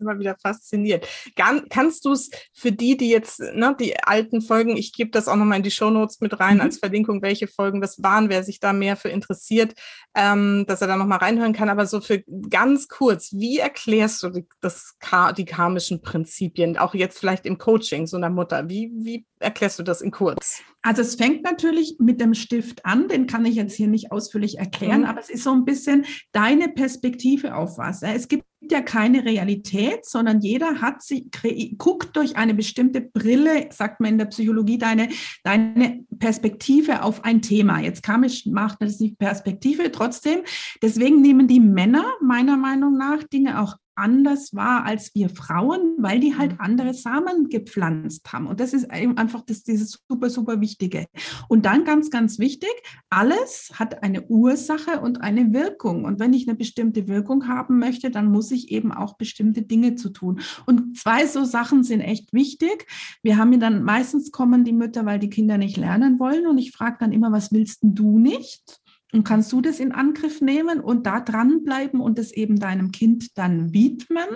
[0.00, 1.06] Immer wieder fasziniert.
[1.36, 5.28] Kann, kannst du es für die, die jetzt, ne, die alten Folgen, ich gebe das
[5.28, 6.62] auch nochmal in die Shownotes mit rein mhm.
[6.62, 9.74] als Verlinkung, welche Folgen das waren, wer sich da mehr für interessiert,
[10.14, 11.68] ähm, dass er da nochmal reinhören kann.
[11.68, 14.96] Aber so für ganz kurz, wie erklärst du die, das,
[15.36, 18.68] die karmischen Prinzipien, auch jetzt vielleicht im Coaching so einer Mutter?
[18.68, 20.62] Wie, wie erklärst du das in kurz?
[20.82, 24.58] Also es fängt natürlich mit dem Stift an, den kann ich jetzt hier nicht ausführlich
[24.58, 25.06] erklären, mhm.
[25.06, 28.02] aber es ist so ein bisschen deine Perspektive auf was.
[28.02, 31.30] Es gibt ja keine Realität, sondern jeder hat sie,
[31.78, 35.08] guckt durch eine bestimmte Brille, sagt man in der Psychologie, deine,
[35.44, 37.80] deine Perspektive auf ein Thema.
[37.80, 40.40] Jetzt kam ich, macht das nicht Perspektive, trotzdem.
[40.82, 46.20] Deswegen nehmen die Männer meiner Meinung nach Dinge auch anders war als wir Frauen, weil
[46.20, 46.60] die halt mhm.
[46.60, 48.46] andere Samen gepflanzt haben.
[48.46, 51.06] Und das ist einfach das, dieses super, super Wichtige.
[51.48, 52.70] Und dann ganz, ganz wichtig,
[53.10, 56.04] alles hat eine Ursache und eine Wirkung.
[56.04, 59.96] Und wenn ich eine bestimmte Wirkung haben möchte, dann muss ich eben auch bestimmte Dinge
[59.96, 60.40] zu tun.
[60.66, 62.86] Und zwei so Sachen sind echt wichtig.
[63.22, 66.46] Wir haben ja dann meistens kommen die Mütter, weil die Kinder nicht lernen wollen.
[66.46, 68.80] Und ich frage dann immer, was willst du nicht?
[69.12, 73.38] Und kannst du das in Angriff nehmen und da dranbleiben und es eben deinem Kind
[73.38, 74.26] dann widmen?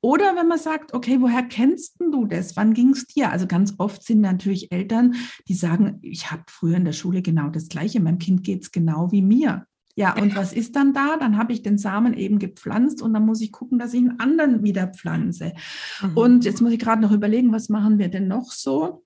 [0.00, 2.54] Oder wenn man sagt, okay, woher kennst du das?
[2.54, 3.30] Wann ging es dir?
[3.32, 5.16] Also ganz oft sind natürlich Eltern,
[5.48, 8.70] die sagen, ich habe früher in der Schule genau das Gleiche, meinem Kind geht es
[8.70, 9.66] genau wie mir.
[9.98, 11.16] Ja, und was ist dann da?
[11.16, 14.20] Dann habe ich den Samen eben gepflanzt und dann muss ich gucken, dass ich einen
[14.20, 15.54] anderen wieder pflanze.
[16.02, 16.16] Mhm.
[16.16, 19.05] Und jetzt muss ich gerade noch überlegen, was machen wir denn noch so?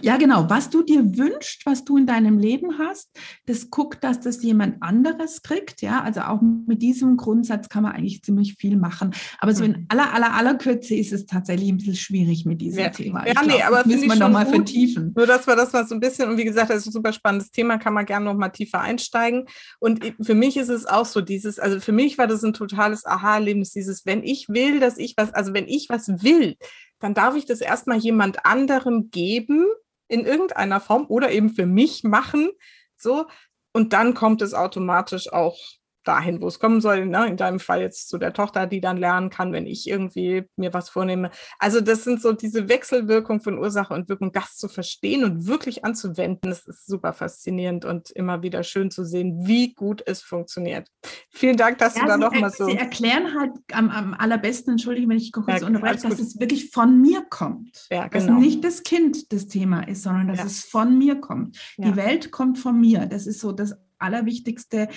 [0.00, 0.48] Ja, genau.
[0.48, 3.10] Was du dir wünschst, was du in deinem Leben hast,
[3.46, 5.82] das guckt, dass das jemand anderes kriegt.
[5.82, 9.12] Ja, also auch mit diesem Grundsatz kann man eigentlich ziemlich viel machen.
[9.38, 9.86] Aber so in mhm.
[9.88, 12.88] aller, aller, aller Kürze ist es tatsächlich ein bisschen schwierig mit diesem ja.
[12.88, 13.26] Thema.
[13.26, 15.12] Ich ja, nee, aber das müssen wir nochmal vertiefen.
[15.14, 17.12] Nur, dass wir das mal so ein bisschen, und wie gesagt, das ist ein super
[17.12, 19.44] spannendes Thema, kann man gerne nochmal tiefer einsteigen.
[19.78, 23.04] Und für mich ist es auch so dieses, also für mich war das ein totales
[23.04, 26.56] Aha-Erlebnis, dieses, wenn ich will, dass ich was, also wenn ich was will,
[27.02, 29.66] dann darf ich das erstmal jemand anderem geben
[30.06, 32.50] in irgendeiner Form oder eben für mich machen.
[32.96, 33.26] So.
[33.72, 35.58] Und dann kommt es automatisch auch
[36.04, 37.06] dahin, wo es kommen soll.
[37.06, 37.26] Ne?
[37.26, 40.74] In deinem Fall jetzt zu der Tochter, die dann lernen kann, wenn ich irgendwie mir
[40.74, 41.30] was vornehme.
[41.58, 45.84] Also das sind so diese Wechselwirkung von Ursache und Wirkung, das zu verstehen und wirklich
[45.84, 46.50] anzuwenden.
[46.50, 50.88] Das ist super faszinierend und immer wieder schön zu sehen, wie gut es funktioniert.
[51.30, 52.66] Vielen Dank, dass ja, du da nochmal so.
[52.66, 56.70] Sie erklären halt am, am allerbesten, entschuldige, wenn ich kurz ja, unterbreche, dass es wirklich
[56.70, 57.86] von mir kommt.
[57.90, 58.26] Ja, genau.
[58.26, 60.46] Dass nicht das Kind das Thema ist, sondern dass ja.
[60.46, 61.58] es von mir kommt.
[61.78, 63.06] Die Welt kommt von mir.
[63.06, 64.88] Das ist so das Allerwichtigste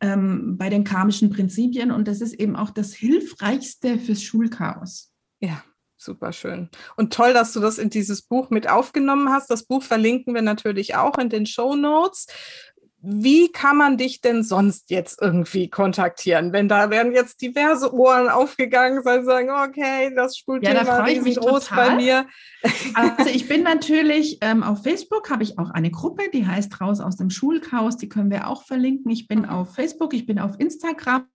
[0.00, 5.12] ähm, bei den karmischen Prinzipien und das ist eben auch das Hilfreichste fürs Schulchaos.
[5.40, 5.62] Ja.
[5.96, 6.68] Super schön.
[6.96, 9.48] Und toll, dass du das in dieses Buch mit aufgenommen hast.
[9.48, 12.26] Das Buch verlinken wir natürlich auch in den Show Notes
[13.06, 16.52] wie kann man dich denn sonst jetzt irgendwie kontaktieren?
[16.52, 21.12] Wenn da werden jetzt diverse Ohren aufgegangen sein, sagen, okay, das Schulthema ja, da freue
[21.12, 21.88] ich mich groß total.
[21.90, 22.26] bei mir.
[22.94, 27.00] Also ich bin natürlich ähm, auf Facebook, habe ich auch eine Gruppe, die heißt Raus
[27.00, 29.10] aus dem Schulchaos, die können wir auch verlinken.
[29.10, 29.50] Ich bin mhm.
[29.50, 31.26] auf Facebook, ich bin auf Instagram.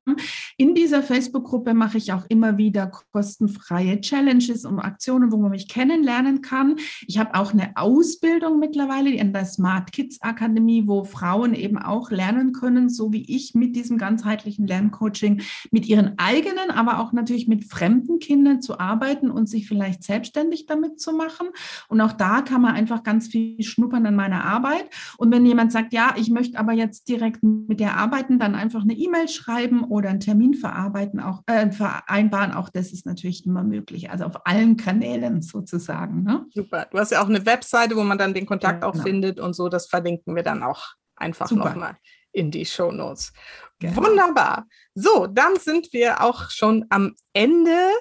[0.57, 5.67] In dieser Facebook-Gruppe mache ich auch immer wieder kostenfreie Challenges und Aktionen, wo man mich
[5.67, 6.77] kennenlernen kann.
[7.05, 12.11] Ich habe auch eine Ausbildung mittlerweile in der Smart Kids Akademie, wo Frauen eben auch
[12.11, 15.41] lernen können, so wie ich mit diesem ganzheitlichen Lerncoaching,
[15.71, 20.65] mit ihren eigenen, aber auch natürlich mit fremden Kindern zu arbeiten und sich vielleicht selbstständig
[20.65, 21.47] damit zu machen.
[21.87, 24.89] Und auch da kann man einfach ganz viel schnuppern an meiner Arbeit.
[25.17, 28.81] Und wenn jemand sagt, ja, ich möchte aber jetzt direkt mit der arbeiten, dann einfach
[28.81, 32.53] eine E-Mail schreiben oder einen Termin verarbeiten, auch äh, vereinbaren.
[32.53, 34.09] Auch das ist natürlich immer möglich.
[34.09, 36.23] Also auf allen Kanälen sozusagen.
[36.23, 36.45] Ne?
[36.53, 36.87] Super.
[36.91, 38.99] Du hast ja auch eine Webseite, wo man dann den Kontakt ja, genau.
[38.99, 39.69] auch findet und so.
[39.69, 41.97] Das verlinken wir dann auch einfach nochmal
[42.31, 43.33] in die Show Notes.
[43.81, 44.67] Wunderbar.
[44.93, 47.91] So, dann sind wir auch schon am Ende.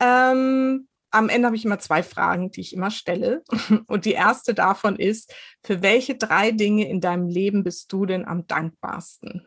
[0.00, 3.42] Ähm, am Ende habe ich immer zwei Fragen, die ich immer stelle.
[3.86, 8.24] Und die erste davon ist, für welche drei Dinge in deinem Leben bist du denn
[8.24, 9.46] am dankbarsten?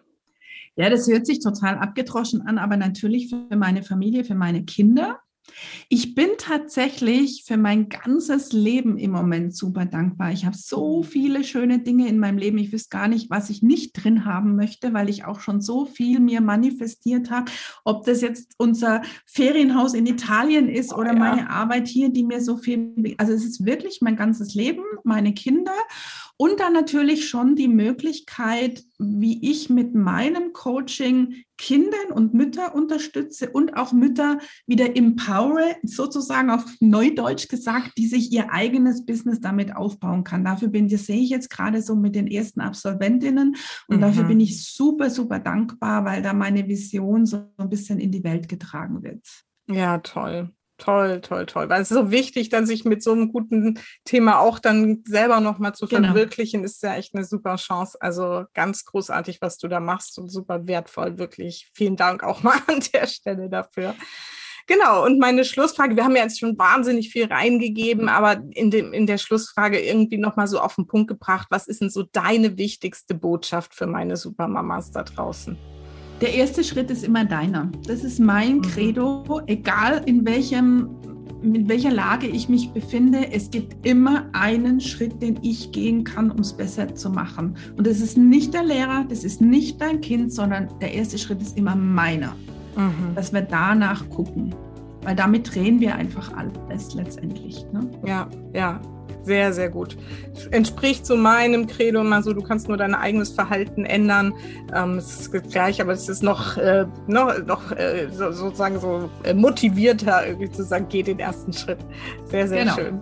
[0.76, 5.20] Ja, das hört sich total abgedroschen an, aber natürlich für meine Familie, für meine Kinder,
[5.90, 10.32] ich bin tatsächlich für mein ganzes Leben im Moment super dankbar.
[10.32, 11.04] Ich habe so mhm.
[11.04, 12.58] viele schöne Dinge in meinem Leben.
[12.58, 15.86] Ich wüsste gar nicht, was ich nicht drin haben möchte, weil ich auch schon so
[15.86, 17.52] viel mir manifestiert habe.
[17.84, 21.20] Ob das jetzt unser Ferienhaus in Italien ist oh, oder ja.
[21.20, 25.34] meine Arbeit hier, die mir so viel, also es ist wirklich mein ganzes Leben, meine
[25.34, 25.74] Kinder
[26.44, 33.50] und dann natürlich schon die Möglichkeit, wie ich mit meinem Coaching Kindern und Mütter unterstütze
[33.50, 39.74] und auch Mütter wieder empowere, sozusagen auf Neudeutsch gesagt, die sich ihr eigenes Business damit
[39.74, 40.44] aufbauen kann.
[40.44, 43.56] Dafür bin das sehe ich jetzt gerade so mit den ersten Absolventinnen
[43.88, 44.02] und mhm.
[44.02, 48.26] dafür bin ich super, super dankbar, weil da meine Vision so ein bisschen in die
[48.26, 49.26] Welt getragen wird.
[49.70, 50.52] Ja, toll.
[50.78, 51.70] Toll, toll, toll.
[51.70, 55.40] Weil es ist so wichtig, dann sich mit so einem guten Thema auch dann selber
[55.40, 56.08] nochmal zu genau.
[56.08, 57.98] verwirklichen, ist ja echt eine super Chance.
[58.02, 61.70] Also ganz großartig, was du da machst und super wertvoll, wirklich.
[61.74, 63.96] Vielen Dank auch mal an der Stelle dafür.
[64.66, 68.94] Genau, und meine Schlussfrage, wir haben ja jetzt schon wahnsinnig viel reingegeben, aber in, dem,
[68.94, 72.58] in der Schlussfrage irgendwie nochmal so auf den Punkt gebracht, was ist denn so deine
[72.58, 75.58] wichtigste Botschaft für meine Supermamas da draußen?
[76.22, 77.70] Der erste Schritt ist immer deiner.
[77.88, 78.62] Das ist mein mhm.
[78.62, 80.90] Credo, egal in welchem
[81.44, 86.32] mit welcher Lage ich mich befinde, es gibt immer einen Schritt, den ich gehen kann,
[86.32, 87.56] um es besser zu machen.
[87.78, 91.42] Und das ist nicht der Lehrer, das ist nicht dein Kind, sondern der erste Schritt
[91.42, 92.36] ist immer meiner.
[92.76, 93.14] Mhm.
[93.16, 94.56] Dass wir danach gucken.
[95.04, 97.66] Weil damit drehen wir einfach alles letztendlich.
[97.74, 97.90] Ne?
[98.06, 98.80] Ja, ja,
[99.24, 99.98] sehr, sehr gut.
[100.52, 104.34] Entspricht so meinem Credo immer so, du kannst nur dein eigenes Verhalten ändern.
[104.76, 109.10] Ähm, es ist gleich, aber es ist noch, äh, noch, noch äh, so, sozusagen so
[109.24, 111.80] äh, motivierter, irgendwie zu sagen, geh den ersten Schritt.
[112.30, 112.76] Sehr, sehr genau.
[112.76, 113.02] schön.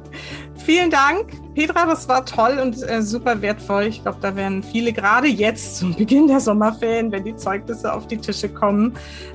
[0.58, 3.84] Vielen Dank, Petra, das war toll und äh, super wertvoll.
[3.84, 8.06] Ich glaube, da werden viele gerade jetzt zum Beginn der Sommerferien, wenn die Zeugnisse auf
[8.08, 8.94] die Tische kommen,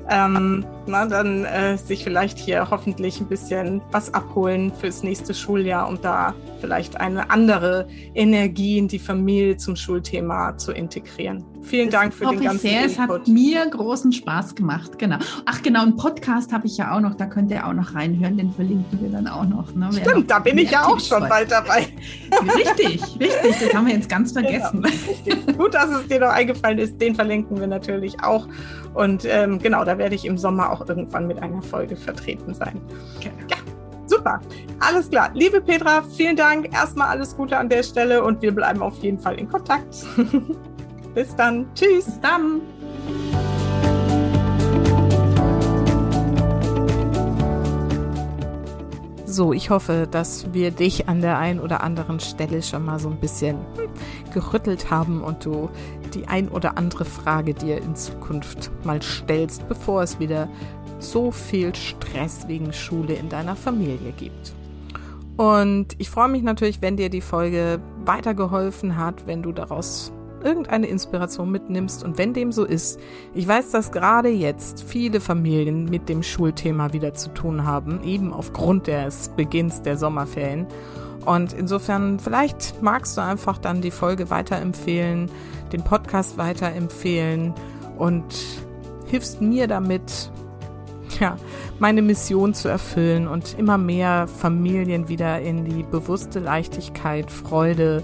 [0.08, 5.88] ähm, na, dann äh, sich vielleicht hier hoffentlich ein bisschen was abholen fürs nächste Schuljahr,
[5.88, 11.44] um da vielleicht eine andere Energie in die Familie zum Schulthema zu integrieren.
[11.62, 12.84] Vielen das Dank für den ganzen sehr.
[12.84, 12.92] Input.
[12.92, 15.16] Es hat mir großen Spaß gemacht, genau.
[15.46, 18.36] Ach genau, einen Podcast habe ich ja auch noch, da könnt ihr auch noch reinhören,
[18.36, 19.74] den verlinken wir dann auch noch.
[19.74, 19.90] Ne?
[19.92, 21.86] Stimmt, da bin ich ja auch schon bald dabei.
[22.56, 24.86] Richtig, richtig, das haben wir jetzt ganz genau, vergessen.
[25.24, 28.46] Genau, Gut, dass es dir noch eingefallen ist, den verlinken wir natürlich auch.
[28.94, 32.80] Und ähm, genau, da werde ich im Sommer auch irgendwann mit einer Folge vertreten sein.
[33.16, 33.30] Okay.
[33.50, 33.56] Ja,
[34.06, 34.40] super.
[34.80, 35.30] Alles klar.
[35.34, 36.72] Liebe Petra, vielen Dank.
[36.72, 40.04] Erstmal alles Gute an der Stelle und wir bleiben auf jeden Fall in Kontakt.
[41.14, 41.66] Bis dann.
[41.74, 42.06] Tschüss.
[42.06, 42.60] Bis dann.
[49.36, 53.10] So, ich hoffe, dass wir dich an der einen oder anderen Stelle schon mal so
[53.10, 53.90] ein bisschen hm,
[54.32, 55.68] gerüttelt haben und du
[56.14, 60.48] die ein oder andere Frage dir in Zukunft mal stellst, bevor es wieder
[61.10, 64.54] so viel Stress wegen Schule in deiner Familie gibt.
[65.36, 70.86] Und ich freue mich natürlich, wenn dir die Folge weitergeholfen hat, wenn du daraus irgendeine
[70.86, 72.04] Inspiration mitnimmst.
[72.04, 73.00] Und wenn dem so ist,
[73.34, 78.32] ich weiß, dass gerade jetzt viele Familien mit dem Schulthema wieder zu tun haben, eben
[78.32, 80.66] aufgrund des Beginns der Sommerferien.
[81.24, 85.28] Und insofern, vielleicht magst du einfach dann die Folge weiterempfehlen,
[85.72, 87.52] den Podcast weiterempfehlen
[87.98, 88.24] und
[89.06, 90.30] hilfst mir damit,
[91.20, 91.36] ja,
[91.78, 98.02] meine Mission zu erfüllen und immer mehr Familien wieder in die bewusste Leichtigkeit, Freude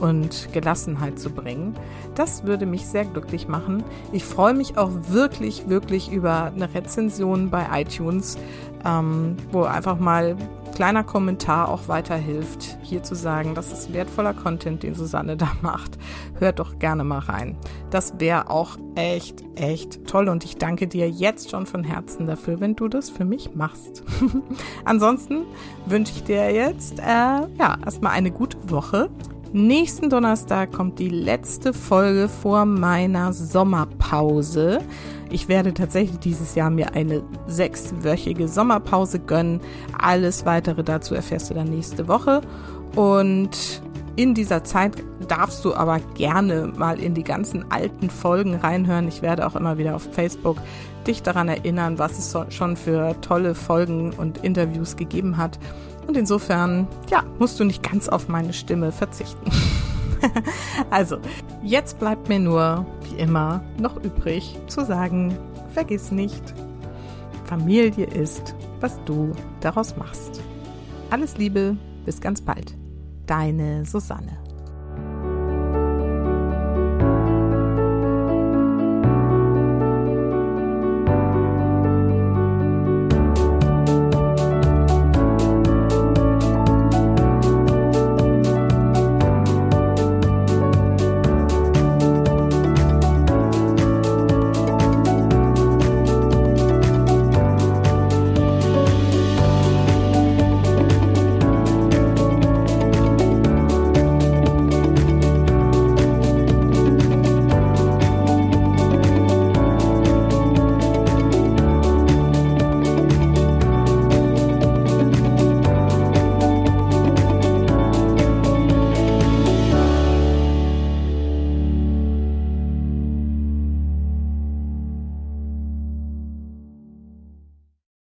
[0.00, 1.74] und Gelassenheit zu bringen.
[2.14, 3.84] Das würde mich sehr glücklich machen.
[4.12, 8.38] Ich freue mich auch wirklich, wirklich über eine Rezension bei iTunes,
[8.84, 10.36] ähm, wo einfach mal
[10.74, 15.96] kleiner Kommentar auch weiterhilft, hier zu sagen, das ist wertvoller Content, den Susanne da macht.
[16.38, 17.56] Hört doch gerne mal rein.
[17.90, 22.60] Das wäre auch echt, echt toll und ich danke dir jetzt schon von Herzen dafür,
[22.60, 24.02] wenn du das für mich machst.
[24.84, 25.44] Ansonsten
[25.86, 29.08] wünsche ich dir jetzt äh, ja erstmal eine gute Woche.
[29.52, 34.80] Nächsten Donnerstag kommt die letzte Folge vor meiner Sommerpause.
[35.30, 39.60] Ich werde tatsächlich dieses Jahr mir eine sechswöchige Sommerpause gönnen.
[39.98, 42.40] Alles weitere dazu erfährst du dann nächste Woche.
[42.94, 43.82] Und
[44.16, 44.92] in dieser Zeit
[45.26, 49.08] darfst du aber gerne mal in die ganzen alten Folgen reinhören.
[49.08, 50.58] Ich werde auch immer wieder auf Facebook
[51.06, 55.58] dich daran erinnern, was es schon für tolle Folgen und Interviews gegeben hat.
[56.06, 59.50] Und insofern, ja, musst du nicht ganz auf meine Stimme verzichten.
[60.90, 61.18] also,
[61.62, 65.36] jetzt bleibt mir nur, wie immer, noch übrig zu sagen,
[65.72, 66.54] vergiss nicht,
[67.44, 70.40] Familie ist, was du daraus machst.
[71.10, 72.74] Alles Liebe, bis ganz bald.
[73.26, 74.43] Deine Susanne.